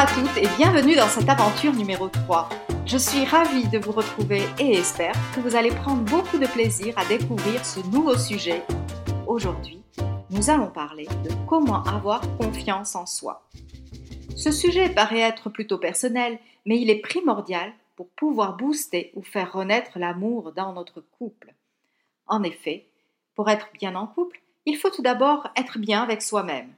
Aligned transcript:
à 0.00 0.06
toutes 0.06 0.38
et 0.38 0.48
bienvenue 0.56 0.96
dans 0.96 1.08
cette 1.08 1.28
aventure 1.28 1.74
numéro 1.74 2.08
3. 2.08 2.48
Je 2.86 2.96
suis 2.96 3.26
ravie 3.26 3.68
de 3.68 3.76
vous 3.76 3.92
retrouver 3.92 4.40
et 4.58 4.72
espère 4.72 5.12
que 5.34 5.40
vous 5.40 5.56
allez 5.56 5.68
prendre 5.68 6.00
beaucoup 6.04 6.38
de 6.38 6.46
plaisir 6.46 6.94
à 6.96 7.04
découvrir 7.04 7.66
ce 7.66 7.80
nouveau 7.88 8.16
sujet. 8.16 8.62
Aujourd'hui, 9.26 9.82
nous 10.30 10.48
allons 10.48 10.70
parler 10.70 11.06
de 11.22 11.30
comment 11.46 11.82
avoir 11.84 12.22
confiance 12.38 12.96
en 12.96 13.04
soi. 13.04 13.46
Ce 14.36 14.50
sujet 14.50 14.88
paraît 14.88 15.20
être 15.20 15.50
plutôt 15.50 15.76
personnel, 15.76 16.38
mais 16.64 16.80
il 16.80 16.88
est 16.88 17.02
primordial 17.02 17.70
pour 17.94 18.08
pouvoir 18.08 18.56
booster 18.56 19.12
ou 19.16 19.22
faire 19.22 19.52
renaître 19.52 19.98
l'amour 19.98 20.52
dans 20.52 20.72
notre 20.72 21.02
couple. 21.02 21.52
En 22.26 22.42
effet, 22.42 22.86
pour 23.34 23.50
être 23.50 23.68
bien 23.74 23.94
en 23.96 24.06
couple, 24.06 24.40
il 24.64 24.78
faut 24.78 24.88
tout 24.88 25.02
d'abord 25.02 25.48
être 25.56 25.78
bien 25.78 26.02
avec 26.02 26.22
soi-même. 26.22 26.72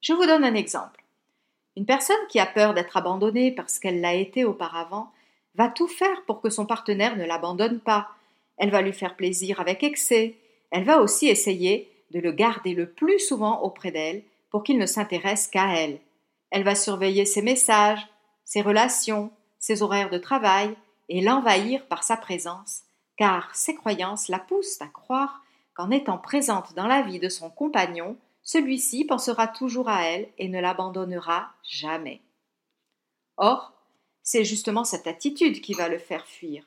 Je 0.00 0.12
vous 0.12 0.26
donne 0.26 0.44
un 0.44 0.54
exemple. 0.54 0.97
Une 1.78 1.86
personne 1.86 2.16
qui 2.28 2.40
a 2.40 2.46
peur 2.46 2.74
d'être 2.74 2.96
abandonnée 2.96 3.52
parce 3.52 3.78
qu'elle 3.78 4.00
l'a 4.00 4.14
été 4.14 4.44
auparavant 4.44 5.12
va 5.54 5.68
tout 5.68 5.86
faire 5.86 6.24
pour 6.26 6.40
que 6.40 6.50
son 6.50 6.66
partenaire 6.66 7.16
ne 7.16 7.24
l'abandonne 7.24 7.78
pas. 7.78 8.08
Elle 8.56 8.72
va 8.72 8.82
lui 8.82 8.92
faire 8.92 9.14
plaisir 9.14 9.60
avec 9.60 9.84
excès. 9.84 10.34
Elle 10.72 10.82
va 10.82 11.00
aussi 11.00 11.28
essayer 11.28 11.88
de 12.10 12.18
le 12.18 12.32
garder 12.32 12.74
le 12.74 12.90
plus 12.90 13.20
souvent 13.20 13.62
auprès 13.62 13.92
d'elle 13.92 14.24
pour 14.50 14.64
qu'il 14.64 14.76
ne 14.76 14.86
s'intéresse 14.86 15.46
qu'à 15.46 15.72
elle. 15.76 16.00
Elle 16.50 16.64
va 16.64 16.74
surveiller 16.74 17.24
ses 17.24 17.42
messages, 17.42 18.04
ses 18.44 18.60
relations, 18.60 19.30
ses 19.60 19.80
horaires 19.80 20.10
de 20.10 20.18
travail 20.18 20.74
et 21.08 21.20
l'envahir 21.20 21.86
par 21.86 22.02
sa 22.02 22.16
présence, 22.16 22.82
car 23.16 23.54
ses 23.54 23.76
croyances 23.76 24.26
la 24.26 24.40
poussent 24.40 24.82
à 24.82 24.88
croire 24.88 25.44
qu'en 25.74 25.92
étant 25.92 26.18
présente 26.18 26.74
dans 26.74 26.88
la 26.88 27.02
vie 27.02 27.20
de 27.20 27.28
son 27.28 27.50
compagnon, 27.50 28.16
celui-ci 28.48 29.04
pensera 29.04 29.46
toujours 29.46 29.90
à 29.90 30.04
elle 30.04 30.26
et 30.38 30.48
ne 30.48 30.58
l'abandonnera 30.58 31.52
jamais. 31.62 32.22
Or, 33.36 33.74
c'est 34.22 34.42
justement 34.42 34.84
cette 34.84 35.06
attitude 35.06 35.60
qui 35.60 35.74
va 35.74 35.90
le 35.90 35.98
faire 35.98 36.26
fuir. 36.26 36.64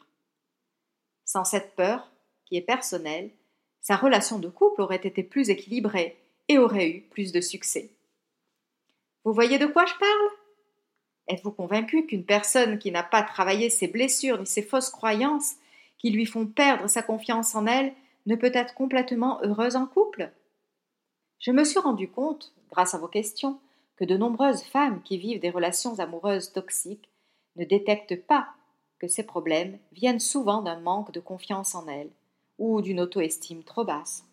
Sans 1.25 1.43
cette 1.43 1.75
peur, 1.75 2.11
qui 2.45 2.55
est 2.55 2.61
personnelle, 2.61 3.31
sa 3.81 3.95
relation 3.95 4.37
de 4.37 4.47
couple 4.47 4.81
aurait 4.81 4.97
été 4.97 5.23
plus 5.23 5.49
équilibrée 5.49 6.19
et 6.49 6.59
aurait 6.59 6.87
eu 6.87 7.01
plus 7.01 7.31
de 7.31 7.41
succès. 7.41 7.89
Vous 9.23 9.33
voyez 9.33 9.57
de 9.57 9.65
quoi 9.65 9.87
je 9.87 9.95
parle? 9.95 10.29
Êtes-vous 11.29 11.51
convaincu 11.51 12.05
qu'une 12.05 12.25
personne 12.25 12.77
qui 12.77 12.91
n'a 12.91 13.01
pas 13.01 13.23
travaillé 13.23 13.71
ses 13.71 13.87
blessures 13.87 14.37
ni 14.37 14.45
ses 14.45 14.61
fausses 14.61 14.91
croyances 14.91 15.55
qui 15.97 16.11
lui 16.11 16.27
font 16.27 16.45
perdre 16.45 16.85
sa 16.85 17.01
confiance 17.01 17.55
en 17.55 17.65
elle 17.65 17.91
ne 18.27 18.35
peut 18.35 18.51
être 18.53 18.75
complètement 18.75 19.41
heureuse 19.41 19.75
en 19.75 19.87
couple? 19.87 20.31
Je 21.41 21.51
me 21.51 21.63
suis 21.63 21.79
rendu 21.79 22.07
compte, 22.07 22.53
grâce 22.71 22.93
à 22.93 22.99
vos 22.99 23.07
questions, 23.07 23.59
que 23.97 24.05
de 24.05 24.15
nombreuses 24.15 24.63
femmes 24.63 25.01
qui 25.03 25.17
vivent 25.17 25.41
des 25.41 25.49
relations 25.49 25.99
amoureuses 25.99 26.53
toxiques 26.53 27.09
ne 27.55 27.65
détectent 27.65 28.25
pas 28.25 28.47
que 28.99 29.07
ces 29.07 29.23
problèmes 29.23 29.79
viennent 29.91 30.19
souvent 30.19 30.61
d'un 30.61 30.79
manque 30.79 31.11
de 31.11 31.19
confiance 31.19 31.73
en 31.75 31.87
elles 31.87 32.11
ou 32.59 32.81
d'une 32.81 33.01
auto-estime 33.01 33.63
trop 33.63 33.83
basse. 33.83 34.23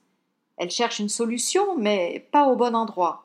Elles 0.59 0.71
cherchent 0.71 0.99
une 0.99 1.09
solution, 1.09 1.77
mais 1.77 2.29
pas 2.31 2.49
au 2.49 2.57
bon 2.57 2.77
endroit. 2.77 3.25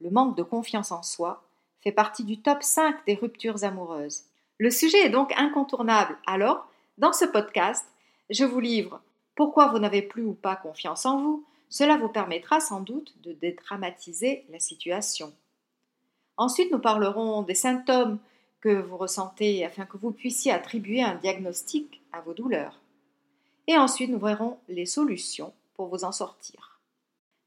Le 0.00 0.10
manque 0.10 0.36
de 0.36 0.42
confiance 0.42 0.92
en 0.92 1.02
soi 1.02 1.42
fait 1.80 1.92
partie 1.92 2.24
du 2.24 2.42
top 2.42 2.62
5 2.62 3.06
des 3.06 3.14
ruptures 3.14 3.64
amoureuses. 3.64 4.24
Le 4.58 4.70
sujet 4.70 5.06
est 5.06 5.10
donc 5.10 5.32
incontournable. 5.38 6.18
Alors, 6.26 6.66
dans 6.98 7.14
ce 7.14 7.24
podcast, 7.24 7.86
je 8.28 8.44
vous 8.44 8.60
livre 8.60 9.00
pourquoi 9.34 9.68
vous 9.68 9.78
n'avez 9.78 10.02
plus 10.02 10.24
ou 10.24 10.34
pas 10.34 10.56
confiance 10.56 11.06
en 11.06 11.22
vous, 11.22 11.46
cela 11.70 11.96
vous 11.96 12.08
permettra 12.08 12.60
sans 12.60 12.80
doute 12.80 13.14
de 13.22 13.32
dédramatiser 13.32 14.44
la 14.50 14.58
situation. 14.58 15.32
Ensuite, 16.36 16.72
nous 16.72 16.80
parlerons 16.80 17.42
des 17.42 17.54
symptômes 17.54 18.18
que 18.60 18.80
vous 18.82 18.96
ressentez 18.96 19.64
afin 19.64 19.86
que 19.86 19.96
vous 19.96 20.10
puissiez 20.10 20.52
attribuer 20.52 21.02
un 21.02 21.14
diagnostic 21.14 22.02
à 22.12 22.20
vos 22.20 22.34
douleurs. 22.34 22.80
Et 23.68 23.78
ensuite, 23.78 24.10
nous 24.10 24.18
verrons 24.18 24.58
les 24.68 24.86
solutions 24.86 25.54
pour 25.74 25.88
vous 25.88 26.04
en 26.04 26.12
sortir. 26.12 26.80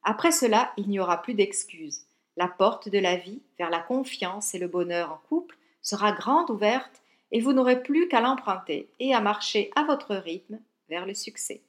Après 0.04 0.32
cela, 0.32 0.72
il 0.78 0.90
n'y 0.90 1.00
aura 1.00 1.22
plus 1.22 1.34
d'excuses. 1.34 2.02
La 2.36 2.48
porte 2.48 2.90
de 2.90 2.98
la 2.98 3.16
vie 3.16 3.42
vers 3.60 3.70
la 3.70 3.80
confiance 3.80 4.56
et 4.56 4.60
le 4.60 4.68
bonheur 4.68 5.12
en 5.12 5.22
couple 5.30 5.58
sera 5.82 6.12
grande 6.14 6.50
ouverte 6.50 7.02
et 7.32 7.42
vous 7.42 7.54
n'aurez 7.54 7.84
plus 7.84 8.08
qu'à 8.08 8.22
l'emprunter 8.22 8.90
et 9.00 9.14
à 9.14 9.22
marcher 9.22 9.72
à 9.76 9.84
votre 9.84 10.16
rythme 10.16 10.60
vers 10.90 11.06
le 11.06 11.14
succès. 11.14 11.62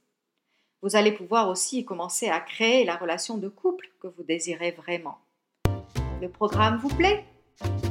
Vous 0.85 0.97
allez 0.97 1.13
pouvoir 1.13 1.49
aussi 1.49 1.87
commencer 1.87 2.29
à 2.29 2.41
créer 2.41 2.85
la 2.85 2.97
relation 2.97 3.39
de 3.39 3.49
couple 3.49 3.91
que 4.01 4.07
vous 4.07 4.23
désirez 4.23 4.73
vraiment. 4.73 5.17
Le 6.21 6.29
programme 6.29 6.77
vous 6.77 6.95
plaît? 6.95 7.25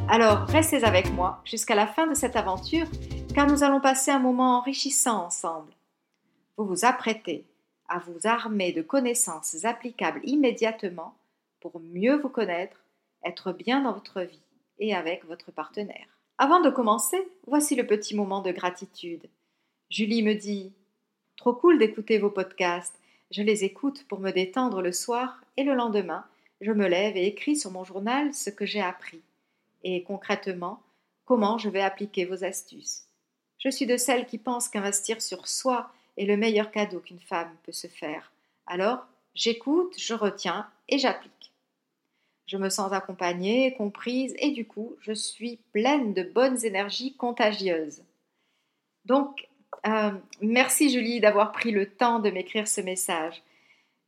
Alors 0.08 0.46
restez 0.46 0.84
avec 0.84 1.12
moi 1.12 1.42
jusqu'à 1.44 1.74
la 1.74 1.88
fin 1.88 2.06
de 2.06 2.14
cette 2.14 2.36
aventure 2.36 2.86
car 3.34 3.48
nous 3.48 3.64
allons 3.64 3.82
passer 3.82 4.12
un 4.12 4.20
moment 4.20 4.60
enrichissant 4.60 5.26
ensemble. 5.26 5.74
Vous 6.56 6.66
vous 6.66 6.86
apprêtez 6.86 7.48
à 7.90 7.98
vous 7.98 8.28
armer 8.28 8.74
de 8.74 8.84
connaissances 8.84 9.66
applicables 9.66 10.22
immédiatement 10.24 11.16
pour 11.62 11.80
mieux 11.80 12.18
vous 12.18 12.30
connaître, 12.30 12.78
être 13.26 13.54
bien 13.54 13.82
dans 13.82 13.94
votre 13.94 14.22
vie 14.22 14.44
et 14.78 14.94
avec 14.94 15.26
votre 15.26 15.52
partenaire. 15.52 16.06
Avant 16.38 16.62
de 16.62 16.70
commencer, 16.70 17.28
voici 17.48 17.76
le 17.76 17.88
petit 17.88 18.16
moment 18.16 18.44
de 18.44 18.52
gratitude. 18.52 19.28
Julie 19.90 20.22
me 20.22 20.36
dit 20.36 20.74
Trop 21.38 21.54
cool 21.54 21.80
d'écouter 21.80 22.20
vos 22.20 22.30
podcasts. 22.30 23.00
Je 23.32 23.42
les 23.42 23.64
écoute 23.64 24.06
pour 24.08 24.20
me 24.20 24.32
détendre 24.32 24.82
le 24.82 24.92
soir 24.92 25.42
et 25.58 25.64
le 25.64 25.74
lendemain, 25.74 26.26
je 26.62 26.72
me 26.72 26.88
lève 26.88 27.18
et 27.18 27.28
écris 27.28 27.58
sur 27.58 27.72
mon 27.72 27.84
journal 27.84 28.34
ce 28.34 28.50
que 28.50 28.66
j'ai 28.66 28.82
appris 28.82 29.22
et 29.84 30.04
concrètement 30.04 30.82
comment 31.26 31.58
je 31.58 31.70
vais 31.70 31.82
appliquer 31.82 32.26
vos 32.26 32.44
astuces? 32.44 33.04
Je 33.60 33.70
suis 33.70 33.86
de 33.86 33.98
celles 33.98 34.26
qui 34.26 34.38
pensent 34.38 34.70
qu'investir 34.70 35.22
sur 35.22 35.48
soi 35.48 35.92
est 36.18 36.26
le 36.26 36.38
meilleur 36.38 36.72
cadeau 36.72 37.00
qu'une 37.00 37.20
femme 37.20 37.56
peut 37.64 37.72
se 37.72 37.88
faire. 37.88 38.32
Alors, 38.68 39.06
j'écoute, 39.36 39.96
je 39.98 40.14
retiens 40.14 40.70
et 40.90 40.98
j'applique. 40.98 41.32
Je 42.46 42.58
me 42.58 42.70
sens 42.70 42.92
accompagnée, 42.92 43.74
comprise 43.74 44.36
et 44.38 44.52
du 44.52 44.66
coup, 44.66 44.96
je 45.02 45.14
suis 45.14 45.60
pleine 45.72 46.14
de 46.14 46.24
bonnes 46.24 46.64
énergies 46.66 47.16
contagieuses. 47.16 48.04
Donc, 49.06 49.48
euh, 49.86 50.12
merci 50.42 50.90
Julie 50.90 51.20
d'avoir 51.20 51.52
pris 51.52 51.72
le 51.72 51.90
temps 51.90 52.20
de 52.20 52.30
m'écrire 52.30 52.68
ce 52.68 52.82
message. 52.82 53.42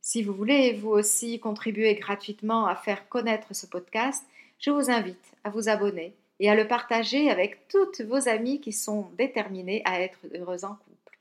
Si 0.00 0.22
vous 0.22 0.32
voulez 0.32 0.72
vous 0.72 0.90
aussi 0.90 1.40
contribuer 1.40 1.94
gratuitement 1.94 2.66
à 2.66 2.76
faire 2.76 3.08
connaître 3.08 3.54
ce 3.54 3.66
podcast, 3.66 4.24
je 4.58 4.70
vous 4.70 4.90
invite 4.90 5.34
à 5.44 5.50
vous 5.50 5.68
abonner 5.68 6.14
et 6.38 6.50
à 6.50 6.54
le 6.54 6.68
partager 6.68 7.30
avec 7.30 7.68
toutes 7.68 8.00
vos 8.02 8.28
amies 8.28 8.60
qui 8.60 8.72
sont 8.72 9.10
déterminées 9.18 9.82
à 9.84 10.00
être 10.00 10.18
heureuses 10.34 10.64
en 10.64 10.74
couple. 10.74 11.18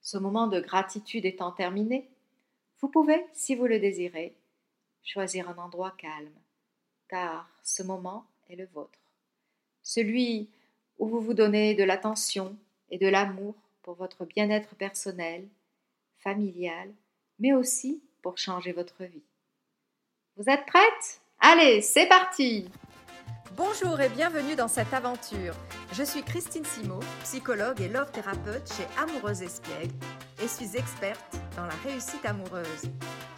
Ce 0.00 0.16
moment 0.16 0.46
de 0.46 0.60
gratitude 0.60 1.24
étant 1.24 1.52
terminé, 1.52 2.08
vous 2.80 2.88
pouvez, 2.88 3.24
si 3.32 3.54
vous 3.54 3.66
le 3.66 3.78
désirez, 3.78 4.34
choisir 5.02 5.48
un 5.48 5.58
endroit 5.58 5.94
calme, 5.98 6.34
car 7.08 7.48
ce 7.62 7.82
moment 7.82 8.26
est 8.48 8.56
le 8.56 8.66
vôtre. 8.66 8.98
Celui 9.82 10.48
où 10.98 11.08
vous 11.08 11.20
vous 11.20 11.34
donnez 11.34 11.74
de 11.74 11.84
l'attention, 11.84 12.56
et 12.90 12.98
de 12.98 13.08
l'amour 13.08 13.54
pour 13.82 13.94
votre 13.94 14.24
bien-être 14.24 14.74
personnel, 14.74 15.48
familial, 16.18 16.92
mais 17.38 17.52
aussi 17.52 18.02
pour 18.22 18.38
changer 18.38 18.72
votre 18.72 19.04
vie. 19.04 19.24
Vous 20.36 20.44
êtes 20.48 20.66
prête 20.66 21.20
Allez, 21.40 21.82
c'est 21.82 22.08
parti 22.08 22.68
Bonjour 23.56 23.98
et 24.00 24.10
bienvenue 24.10 24.54
dans 24.54 24.68
cette 24.68 24.92
aventure. 24.92 25.54
Je 25.92 26.02
suis 26.02 26.22
Christine 26.22 26.64
Simo, 26.64 27.00
psychologue 27.22 27.80
et 27.80 27.88
love 27.88 28.10
thérapeute 28.10 28.70
chez 28.70 28.86
Amoureuse 28.98 29.40
Espiègle 29.40 29.94
et 30.42 30.48
suis 30.48 30.76
experte 30.76 31.38
dans 31.56 31.64
la 31.64 31.74
réussite 31.82 32.26
amoureuse. 32.26 32.90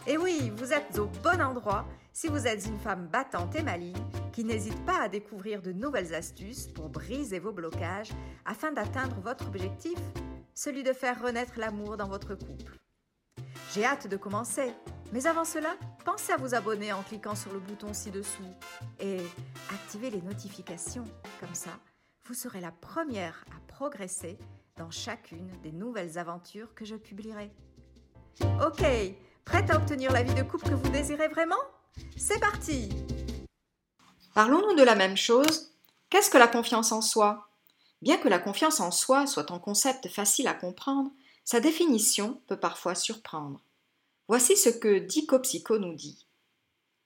Et 0.08 0.16
oui, 0.16 0.50
vous 0.56 0.72
êtes 0.72 0.98
au 0.98 1.06
bon 1.22 1.40
endroit 1.40 1.86
si 2.12 2.26
vous 2.26 2.48
êtes 2.48 2.66
une 2.66 2.80
femme 2.80 3.06
battante 3.06 3.54
et 3.54 3.62
maligne 3.62 3.94
qui 4.38 4.44
n'hésite 4.44 4.84
pas 4.84 5.00
à 5.02 5.08
découvrir 5.08 5.62
de 5.62 5.72
nouvelles 5.72 6.14
astuces 6.14 6.68
pour 6.68 6.88
briser 6.88 7.40
vos 7.40 7.50
blocages 7.50 8.12
afin 8.44 8.70
d'atteindre 8.70 9.20
votre 9.20 9.48
objectif, 9.48 9.98
celui 10.54 10.84
de 10.84 10.92
faire 10.92 11.20
renaître 11.20 11.58
l'amour 11.58 11.96
dans 11.96 12.06
votre 12.06 12.36
couple. 12.36 12.78
J'ai 13.74 13.84
hâte 13.84 14.06
de 14.06 14.16
commencer, 14.16 14.72
mais 15.12 15.26
avant 15.26 15.44
cela, 15.44 15.76
pensez 16.04 16.30
à 16.30 16.36
vous 16.36 16.54
abonner 16.54 16.92
en 16.92 17.02
cliquant 17.02 17.34
sur 17.34 17.52
le 17.52 17.58
bouton 17.58 17.92
ci-dessous 17.92 18.54
et 19.00 19.18
activez 19.70 20.10
les 20.10 20.22
notifications. 20.22 21.06
Comme 21.40 21.54
ça, 21.54 21.70
vous 22.26 22.34
serez 22.34 22.60
la 22.60 22.70
première 22.70 23.44
à 23.50 23.60
progresser 23.66 24.38
dans 24.76 24.92
chacune 24.92 25.50
des 25.64 25.72
nouvelles 25.72 26.16
aventures 26.16 26.76
que 26.76 26.84
je 26.84 26.94
publierai. 26.94 27.50
Ok, 28.64 28.84
prête 29.44 29.68
à 29.68 29.76
obtenir 29.78 30.12
la 30.12 30.22
vie 30.22 30.34
de 30.34 30.44
couple 30.44 30.68
que 30.68 30.74
vous 30.74 30.90
désirez 30.90 31.26
vraiment? 31.26 31.56
C'est 32.16 32.38
parti 32.38 32.88
Parlons-nous 34.38 34.76
de 34.76 34.84
la 34.84 34.94
même 34.94 35.16
chose. 35.16 35.72
Qu'est-ce 36.10 36.30
que 36.30 36.38
la 36.38 36.46
confiance 36.46 36.92
en 36.92 37.00
soi? 37.02 37.48
Bien 38.02 38.18
que 38.18 38.28
la 38.28 38.38
confiance 38.38 38.78
en 38.78 38.92
soi 38.92 39.26
soit 39.26 39.50
un 39.50 39.58
concept 39.58 40.06
facile 40.06 40.46
à 40.46 40.54
comprendre, 40.54 41.10
sa 41.44 41.58
définition 41.58 42.40
peut 42.46 42.56
parfois 42.56 42.94
surprendre. 42.94 43.60
Voici 44.28 44.56
ce 44.56 44.68
que 44.68 45.00
Dicopsycho 45.00 45.80
nous 45.80 45.92
dit. 45.92 46.24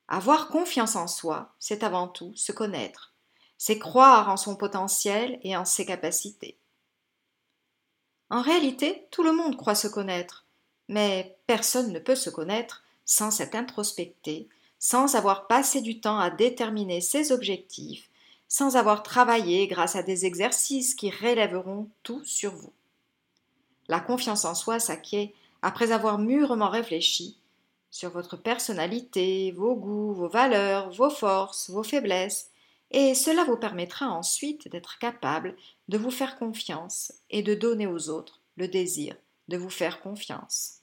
Avoir 0.08 0.48
confiance 0.48 0.94
en 0.94 1.06
soi, 1.06 1.54
c'est 1.58 1.84
avant 1.84 2.06
tout 2.06 2.34
se 2.36 2.52
connaître. 2.52 3.14
c'est 3.56 3.78
croire 3.78 4.28
en 4.28 4.36
son 4.36 4.54
potentiel 4.54 5.40
et 5.42 5.56
en 5.56 5.64
ses 5.64 5.86
capacités. 5.86 6.58
En 8.28 8.42
réalité, 8.42 9.08
tout 9.10 9.22
le 9.22 9.32
monde 9.32 9.56
croit 9.56 9.74
se 9.74 9.88
connaître, 9.88 10.44
mais 10.86 11.38
personne 11.46 11.94
ne 11.94 11.98
peut 11.98 12.14
se 12.14 12.28
connaître 12.28 12.82
sans 13.06 13.30
s'être 13.30 13.54
introspecté, 13.54 14.50
sans 14.82 15.14
avoir 15.14 15.46
passé 15.46 15.80
du 15.80 16.00
temps 16.00 16.18
à 16.18 16.28
déterminer 16.28 17.00
ses 17.00 17.30
objectifs, 17.30 18.10
sans 18.48 18.74
avoir 18.74 19.04
travaillé 19.04 19.68
grâce 19.68 19.94
à 19.94 20.02
des 20.02 20.26
exercices 20.26 20.96
qui 20.96 21.08
relèveront 21.08 21.88
tout 22.02 22.20
sur 22.24 22.50
vous. 22.52 22.72
La 23.86 24.00
confiance 24.00 24.44
en 24.44 24.56
soi 24.56 24.80
s'acquiert 24.80 25.28
après 25.62 25.92
avoir 25.92 26.18
mûrement 26.18 26.68
réfléchi 26.68 27.38
sur 27.92 28.10
votre 28.10 28.36
personnalité, 28.36 29.52
vos 29.52 29.76
goûts, 29.76 30.14
vos 30.14 30.28
valeurs, 30.28 30.90
vos 30.90 31.10
forces, 31.10 31.70
vos 31.70 31.84
faiblesses, 31.84 32.50
et 32.90 33.14
cela 33.14 33.44
vous 33.44 33.56
permettra 33.56 34.08
ensuite 34.08 34.68
d'être 34.68 34.98
capable 34.98 35.56
de 35.86 35.96
vous 35.96 36.10
faire 36.10 36.40
confiance 36.40 37.12
et 37.30 37.44
de 37.44 37.54
donner 37.54 37.86
aux 37.86 38.08
autres 38.08 38.40
le 38.56 38.66
désir 38.66 39.14
de 39.46 39.56
vous 39.56 39.70
faire 39.70 40.00
confiance. 40.00 40.81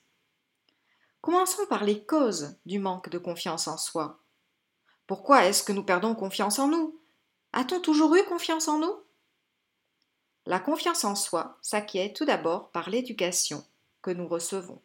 Commençons 1.21 1.65
par 1.67 1.83
les 1.83 2.03
causes 2.05 2.57
du 2.65 2.79
manque 2.79 3.09
de 3.09 3.17
confiance 3.17 3.67
en 3.67 3.77
soi. 3.77 4.19
Pourquoi 5.05 5.45
est-ce 5.45 5.63
que 5.63 5.73
nous 5.73 5.83
perdons 5.83 6.15
confiance 6.15 6.59
en 6.59 6.67
nous? 6.67 6.97
A-t-on 7.51 7.81
toujours 7.81 8.15
eu 8.15 8.23
confiance 8.23 8.67
en 8.67 8.79
nous? 8.79 8.95
La 10.45 10.59
confiance 10.59 11.03
en 11.03 11.15
soi 11.15 11.57
s'acquiert 11.61 12.13
tout 12.13 12.25
d'abord 12.25 12.71
par 12.71 12.89
l'éducation 12.89 13.65
que 14.01 14.11
nous 14.11 14.27
recevons. 14.27 14.81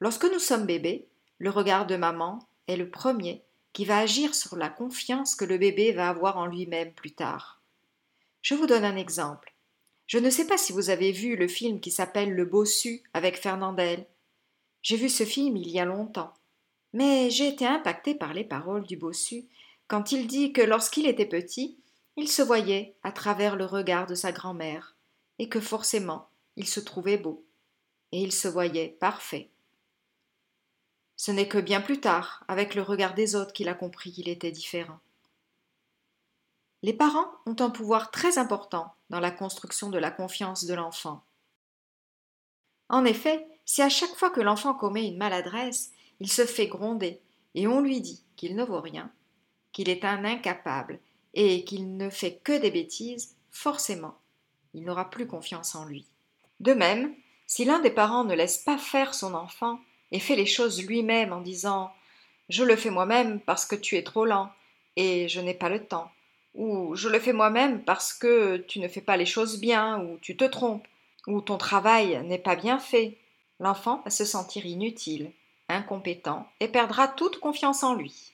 Lorsque 0.00 0.24
nous 0.24 0.38
sommes 0.38 0.66
bébés, 0.66 1.08
le 1.38 1.50
regard 1.50 1.86
de 1.86 1.96
maman 1.96 2.38
est 2.66 2.76
le 2.76 2.90
premier 2.90 3.44
qui 3.74 3.84
va 3.84 3.98
agir 3.98 4.34
sur 4.34 4.56
la 4.56 4.70
confiance 4.70 5.34
que 5.34 5.44
le 5.44 5.58
bébé 5.58 5.92
va 5.92 6.08
avoir 6.08 6.38
en 6.38 6.46
lui-même 6.46 6.94
plus 6.94 7.12
tard. 7.12 7.60
Je 8.40 8.54
vous 8.54 8.66
donne 8.66 8.84
un 8.84 8.96
exemple. 8.96 9.54
Je 10.06 10.18
ne 10.18 10.30
sais 10.30 10.46
pas 10.46 10.58
si 10.58 10.72
vous 10.72 10.90
avez 10.90 11.12
vu 11.12 11.36
le 11.36 11.48
film 11.48 11.80
qui 11.80 11.90
s'appelle 11.90 12.32
Le 12.32 12.44
Bossu 12.44 13.02
avec 13.12 13.36
Fernandel. 13.36 14.06
J'ai 14.84 14.96
vu 14.96 15.08
ce 15.08 15.24
film 15.24 15.56
il 15.56 15.70
y 15.70 15.80
a 15.80 15.84
longtemps. 15.84 16.32
Mais 16.92 17.30
j'ai 17.30 17.48
été 17.48 17.66
impactée 17.66 18.14
par 18.14 18.32
les 18.32 18.44
paroles 18.44 18.86
du 18.86 18.96
bossu 18.96 19.48
quand 19.88 20.12
il 20.12 20.28
dit 20.28 20.52
que 20.52 20.60
lorsqu'il 20.60 21.06
était 21.06 21.26
petit, 21.26 21.78
il 22.16 22.28
se 22.28 22.42
voyait 22.42 22.94
à 23.02 23.10
travers 23.10 23.56
le 23.56 23.64
regard 23.64 24.06
de 24.06 24.14
sa 24.14 24.30
grand-mère, 24.30 24.94
et 25.38 25.48
que 25.48 25.60
forcément 25.60 26.28
il 26.56 26.68
se 26.68 26.80
trouvait 26.80 27.18
beau, 27.18 27.44
et 28.12 28.22
il 28.22 28.32
se 28.32 28.46
voyait 28.46 28.96
parfait. 29.00 29.50
Ce 31.16 31.30
n'est 31.30 31.48
que 31.48 31.58
bien 31.58 31.80
plus 31.80 32.00
tard, 32.00 32.44
avec 32.48 32.74
le 32.74 32.82
regard 32.82 33.14
des 33.14 33.34
autres, 33.34 33.52
qu'il 33.52 33.68
a 33.68 33.74
compris 33.74 34.12
qu'il 34.12 34.28
était 34.28 34.52
différent. 34.52 35.00
Les 36.82 36.92
parents 36.92 37.30
ont 37.46 37.56
un 37.58 37.70
pouvoir 37.70 38.10
très 38.10 38.38
important 38.38 38.94
dans 39.10 39.20
la 39.20 39.30
construction 39.30 39.90
de 39.90 39.98
la 39.98 40.10
confiance 40.10 40.64
de 40.64 40.74
l'enfant. 40.74 41.24
En 42.88 43.04
effet, 43.04 43.46
si 43.64 43.82
à 43.82 43.88
chaque 43.88 44.14
fois 44.16 44.30
que 44.30 44.40
l'enfant 44.40 44.74
commet 44.74 45.06
une 45.06 45.16
maladresse, 45.16 45.92
il 46.20 46.30
se 46.30 46.44
fait 46.44 46.66
gronder 46.66 47.20
et 47.54 47.66
on 47.66 47.80
lui 47.80 48.00
dit 48.00 48.22
qu'il 48.36 48.56
ne 48.56 48.64
vaut 48.64 48.80
rien, 48.80 49.10
qu'il 49.72 49.88
est 49.88 50.04
un 50.04 50.24
incapable 50.24 51.00
et 51.34 51.64
qu'il 51.64 51.96
ne 51.96 52.10
fait 52.10 52.40
que 52.42 52.58
des 52.58 52.70
bêtises, 52.70 53.36
forcément, 53.50 54.18
il 54.74 54.84
n'aura 54.84 55.10
plus 55.10 55.26
confiance 55.26 55.74
en 55.74 55.84
lui. 55.84 56.06
De 56.60 56.72
même, 56.72 57.14
si 57.46 57.64
l'un 57.64 57.80
des 57.80 57.90
parents 57.90 58.24
ne 58.24 58.34
laisse 58.34 58.58
pas 58.58 58.78
faire 58.78 59.14
son 59.14 59.34
enfant 59.34 59.78
et 60.12 60.20
fait 60.20 60.36
les 60.36 60.46
choses 60.46 60.84
lui-même 60.84 61.32
en 61.32 61.40
disant 61.40 61.92
Je 62.48 62.64
le 62.64 62.76
fais 62.76 62.90
moi-même 62.90 63.40
parce 63.40 63.66
que 63.66 63.76
tu 63.76 63.96
es 63.96 64.02
trop 64.02 64.24
lent 64.24 64.50
et 64.96 65.28
je 65.28 65.40
n'ai 65.40 65.54
pas 65.54 65.68
le 65.68 65.84
temps, 65.84 66.10
ou 66.54 66.94
je 66.94 67.08
le 67.08 67.18
fais 67.18 67.32
moi-même 67.32 67.82
parce 67.82 68.12
que 68.12 68.58
tu 68.58 68.78
ne 68.78 68.88
fais 68.88 69.00
pas 69.00 69.16
les 69.16 69.26
choses 69.26 69.60
bien, 69.60 70.00
ou 70.00 70.18
tu 70.18 70.36
te 70.36 70.44
trompes, 70.44 70.86
ou 71.26 71.40
ton 71.40 71.58
travail 71.58 72.22
n'est 72.26 72.38
pas 72.38 72.54
bien 72.54 72.78
fait, 72.78 73.18
l'enfant 73.60 74.02
va 74.04 74.10
se 74.10 74.24
sentir 74.24 74.66
inutile, 74.66 75.32
incompétent 75.68 76.48
et 76.60 76.68
perdra 76.68 77.08
toute 77.08 77.40
confiance 77.40 77.82
en 77.82 77.94
lui. 77.94 78.32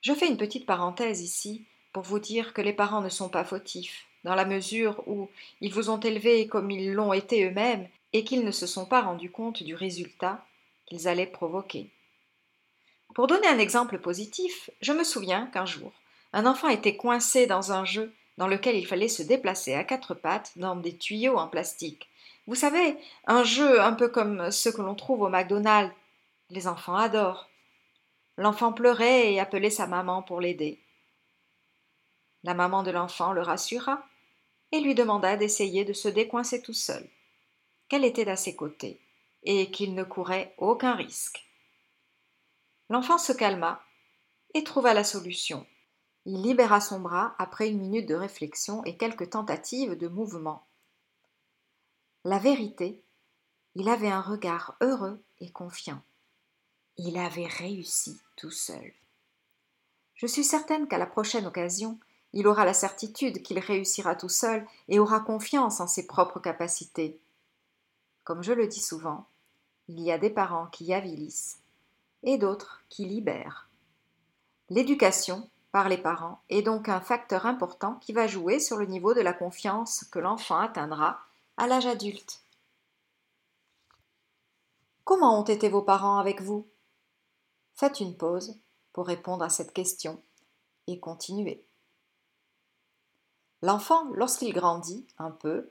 Je 0.00 0.12
fais 0.12 0.28
une 0.28 0.36
petite 0.36 0.66
parenthèse 0.66 1.22
ici 1.22 1.64
pour 1.92 2.02
vous 2.02 2.18
dire 2.18 2.52
que 2.52 2.60
les 2.60 2.72
parents 2.72 3.00
ne 3.00 3.08
sont 3.08 3.28
pas 3.28 3.44
fautifs, 3.44 4.06
dans 4.24 4.34
la 4.34 4.44
mesure 4.44 5.02
où 5.06 5.30
ils 5.60 5.72
vous 5.72 5.90
ont 5.90 6.00
élevé 6.00 6.46
comme 6.46 6.70
ils 6.70 6.92
l'ont 6.92 7.12
été 7.12 7.48
eux-mêmes 7.48 7.88
et 8.12 8.24
qu'ils 8.24 8.44
ne 8.44 8.50
se 8.50 8.66
sont 8.66 8.86
pas 8.86 9.02
rendus 9.02 9.30
compte 9.30 9.62
du 9.62 9.74
résultat 9.74 10.44
qu'ils 10.86 11.08
allaient 11.08 11.26
provoquer. 11.26 11.90
Pour 13.14 13.26
donner 13.28 13.46
un 13.46 13.58
exemple 13.58 13.98
positif, 13.98 14.70
je 14.80 14.92
me 14.92 15.04
souviens 15.04 15.46
qu'un 15.46 15.66
jour, 15.66 15.92
un 16.32 16.46
enfant 16.46 16.68
était 16.68 16.96
coincé 16.96 17.46
dans 17.46 17.72
un 17.72 17.84
jeu 17.84 18.12
dans 18.38 18.48
lequel 18.48 18.76
il 18.76 18.86
fallait 18.86 19.08
se 19.08 19.22
déplacer 19.22 19.74
à 19.74 19.84
quatre 19.84 20.14
pattes 20.14 20.52
dans 20.56 20.74
des 20.74 20.96
tuyaux 20.96 21.38
en 21.38 21.46
plastique. 21.46 22.08
Vous 22.46 22.54
savez, 22.54 22.98
un 23.26 23.42
jeu 23.42 23.80
un 23.80 23.94
peu 23.94 24.08
comme 24.08 24.50
ceux 24.50 24.72
que 24.72 24.82
l'on 24.82 24.94
trouve 24.94 25.22
au 25.22 25.28
McDonald's. 25.28 25.94
Les 26.50 26.68
enfants 26.68 26.96
adorent. 26.96 27.48
L'enfant 28.36 28.72
pleurait 28.72 29.32
et 29.32 29.40
appelait 29.40 29.70
sa 29.70 29.86
maman 29.86 30.22
pour 30.22 30.40
l'aider. 30.40 30.82
La 32.42 32.52
maman 32.52 32.82
de 32.82 32.90
l'enfant 32.90 33.32
le 33.32 33.40
rassura 33.40 34.04
et 34.72 34.80
lui 34.80 34.94
demanda 34.94 35.36
d'essayer 35.36 35.84
de 35.84 35.92
se 35.92 36.08
décoincer 36.08 36.60
tout 36.60 36.74
seul, 36.74 37.08
qu'elle 37.88 38.04
était 38.04 38.28
à 38.28 38.36
ses 38.36 38.56
côtés 38.56 39.00
et 39.44 39.70
qu'il 39.70 39.94
ne 39.94 40.04
courait 40.04 40.54
aucun 40.58 40.94
risque. 40.94 41.44
L'enfant 42.90 43.18
se 43.18 43.32
calma 43.32 43.82
et 44.52 44.64
trouva 44.64 44.92
la 44.92 45.04
solution. 45.04 45.66
Il 46.26 46.42
libéra 46.42 46.80
son 46.80 47.00
bras 47.00 47.34
après 47.38 47.68
une 47.68 47.80
minute 47.80 48.08
de 48.08 48.14
réflexion 48.14 48.84
et 48.84 48.96
quelques 48.96 49.30
tentatives 49.30 49.96
de 49.96 50.08
mouvement. 50.08 50.66
La 52.26 52.38
vérité, 52.38 53.02
il 53.74 53.86
avait 53.90 54.08
un 54.08 54.22
regard 54.22 54.76
heureux 54.80 55.22
et 55.40 55.50
confiant. 55.50 56.00
Il 56.96 57.18
avait 57.18 57.46
réussi 57.46 58.18
tout 58.34 58.50
seul. 58.50 58.94
Je 60.14 60.26
suis 60.26 60.42
certaine 60.42 60.88
qu'à 60.88 60.96
la 60.96 61.04
prochaine 61.04 61.44
occasion, 61.44 61.98
il 62.32 62.46
aura 62.46 62.64
la 62.64 62.72
certitude 62.72 63.42
qu'il 63.42 63.58
réussira 63.58 64.14
tout 64.14 64.30
seul 64.30 64.66
et 64.88 64.98
aura 64.98 65.20
confiance 65.20 65.80
en 65.80 65.86
ses 65.86 66.06
propres 66.06 66.40
capacités. 66.40 67.20
Comme 68.22 68.42
je 68.42 68.54
le 68.54 68.68
dis 68.68 68.80
souvent, 68.80 69.26
il 69.88 70.00
y 70.00 70.10
a 70.10 70.16
des 70.16 70.30
parents 70.30 70.68
qui 70.68 70.94
avilissent 70.94 71.60
et 72.22 72.38
d'autres 72.38 72.84
qui 72.88 73.04
libèrent. 73.04 73.68
L'éducation 74.70 75.50
par 75.72 75.90
les 75.90 75.98
parents 75.98 76.40
est 76.48 76.62
donc 76.62 76.88
un 76.88 77.02
facteur 77.02 77.44
important 77.44 77.96
qui 77.96 78.14
va 78.14 78.26
jouer 78.26 78.60
sur 78.60 78.78
le 78.78 78.86
niveau 78.86 79.12
de 79.12 79.20
la 79.20 79.34
confiance 79.34 80.04
que 80.04 80.18
l'enfant 80.18 80.58
atteindra 80.58 81.20
à 81.56 81.66
l'âge 81.66 81.86
adulte. 81.86 82.42
Comment 85.04 85.40
ont 85.40 85.44
été 85.44 85.68
vos 85.68 85.82
parents 85.82 86.18
avec 86.18 86.40
vous? 86.40 86.66
Faites 87.74 88.00
une 88.00 88.16
pause 88.16 88.58
pour 88.92 89.06
répondre 89.06 89.44
à 89.44 89.50
cette 89.50 89.72
question 89.72 90.22
et 90.86 91.00
continuez. 91.00 91.64
L'enfant, 93.62 94.04
lorsqu'il 94.14 94.52
grandit 94.52 95.06
un 95.18 95.30
peu, 95.30 95.70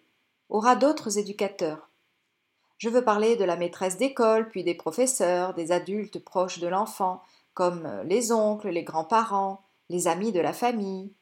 aura 0.49 0.75
d'autres 0.75 1.17
éducateurs 1.17 1.89
je 2.83 2.89
veux 2.89 3.05
parler 3.05 3.37
de 3.37 3.45
la 3.45 3.55
maîtresse 3.55 3.95
d'école, 3.95 4.49
puis 4.49 4.65
des 4.65 4.75
professeurs, 4.75 5.53
des 5.53 5.71
adultes 5.71 6.19
proches 6.19 6.59
de 6.59 6.67
l'enfant, 6.67 7.21
comme 7.53 7.89
les 8.03 8.33
oncles, 8.33 8.67
les 8.67 8.83
grands-parents, 8.83 9.63
les 9.87 10.09
amis 10.09 10.33
de 10.33 10.41
la 10.41 10.51
famille. 10.51 11.13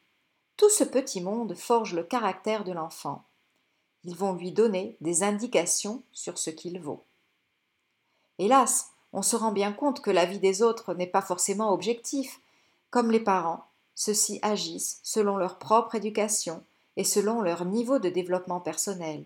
Tout 0.58 0.72
ce 0.72 0.84
petit 0.84 1.22
monde 1.22 1.54
forge 1.54 1.94
le 1.94 2.02
caractère 2.02 2.64
de 2.64 2.72
l'enfant. 2.72 3.26
Ils 4.04 4.16
vont 4.16 4.34
lui 4.34 4.52
donner 4.52 4.98
des 5.02 5.24
indications 5.24 6.04
sur 6.12 6.38
ce 6.38 6.50
qu'il 6.50 6.80
vaut. 6.80 7.04
Hélas, 8.40 8.92
on 9.14 9.22
se 9.22 9.36
rend 9.36 9.52
bien 9.52 9.74
compte 9.74 10.02
que 10.02 10.12
la 10.12 10.26
vie 10.26 10.40
des 10.40 10.62
autres 10.62 10.94
n'est 10.94 11.08
pas 11.08 11.22
forcément 11.22 11.72
objectif. 11.74 12.40
Comme 12.90 13.12
les 13.12 13.20
parents, 13.20 13.66
ceux-ci 13.96 14.40
agissent 14.42 15.00
selon 15.04 15.38
leur 15.38 15.60
propre 15.60 15.96
éducation 15.96 16.64
et 16.98 17.04
selon 17.04 17.42
leur 17.42 17.66
niveau 17.66 18.00
de 18.00 18.10
développement 18.10 18.60
personnel 18.60 19.26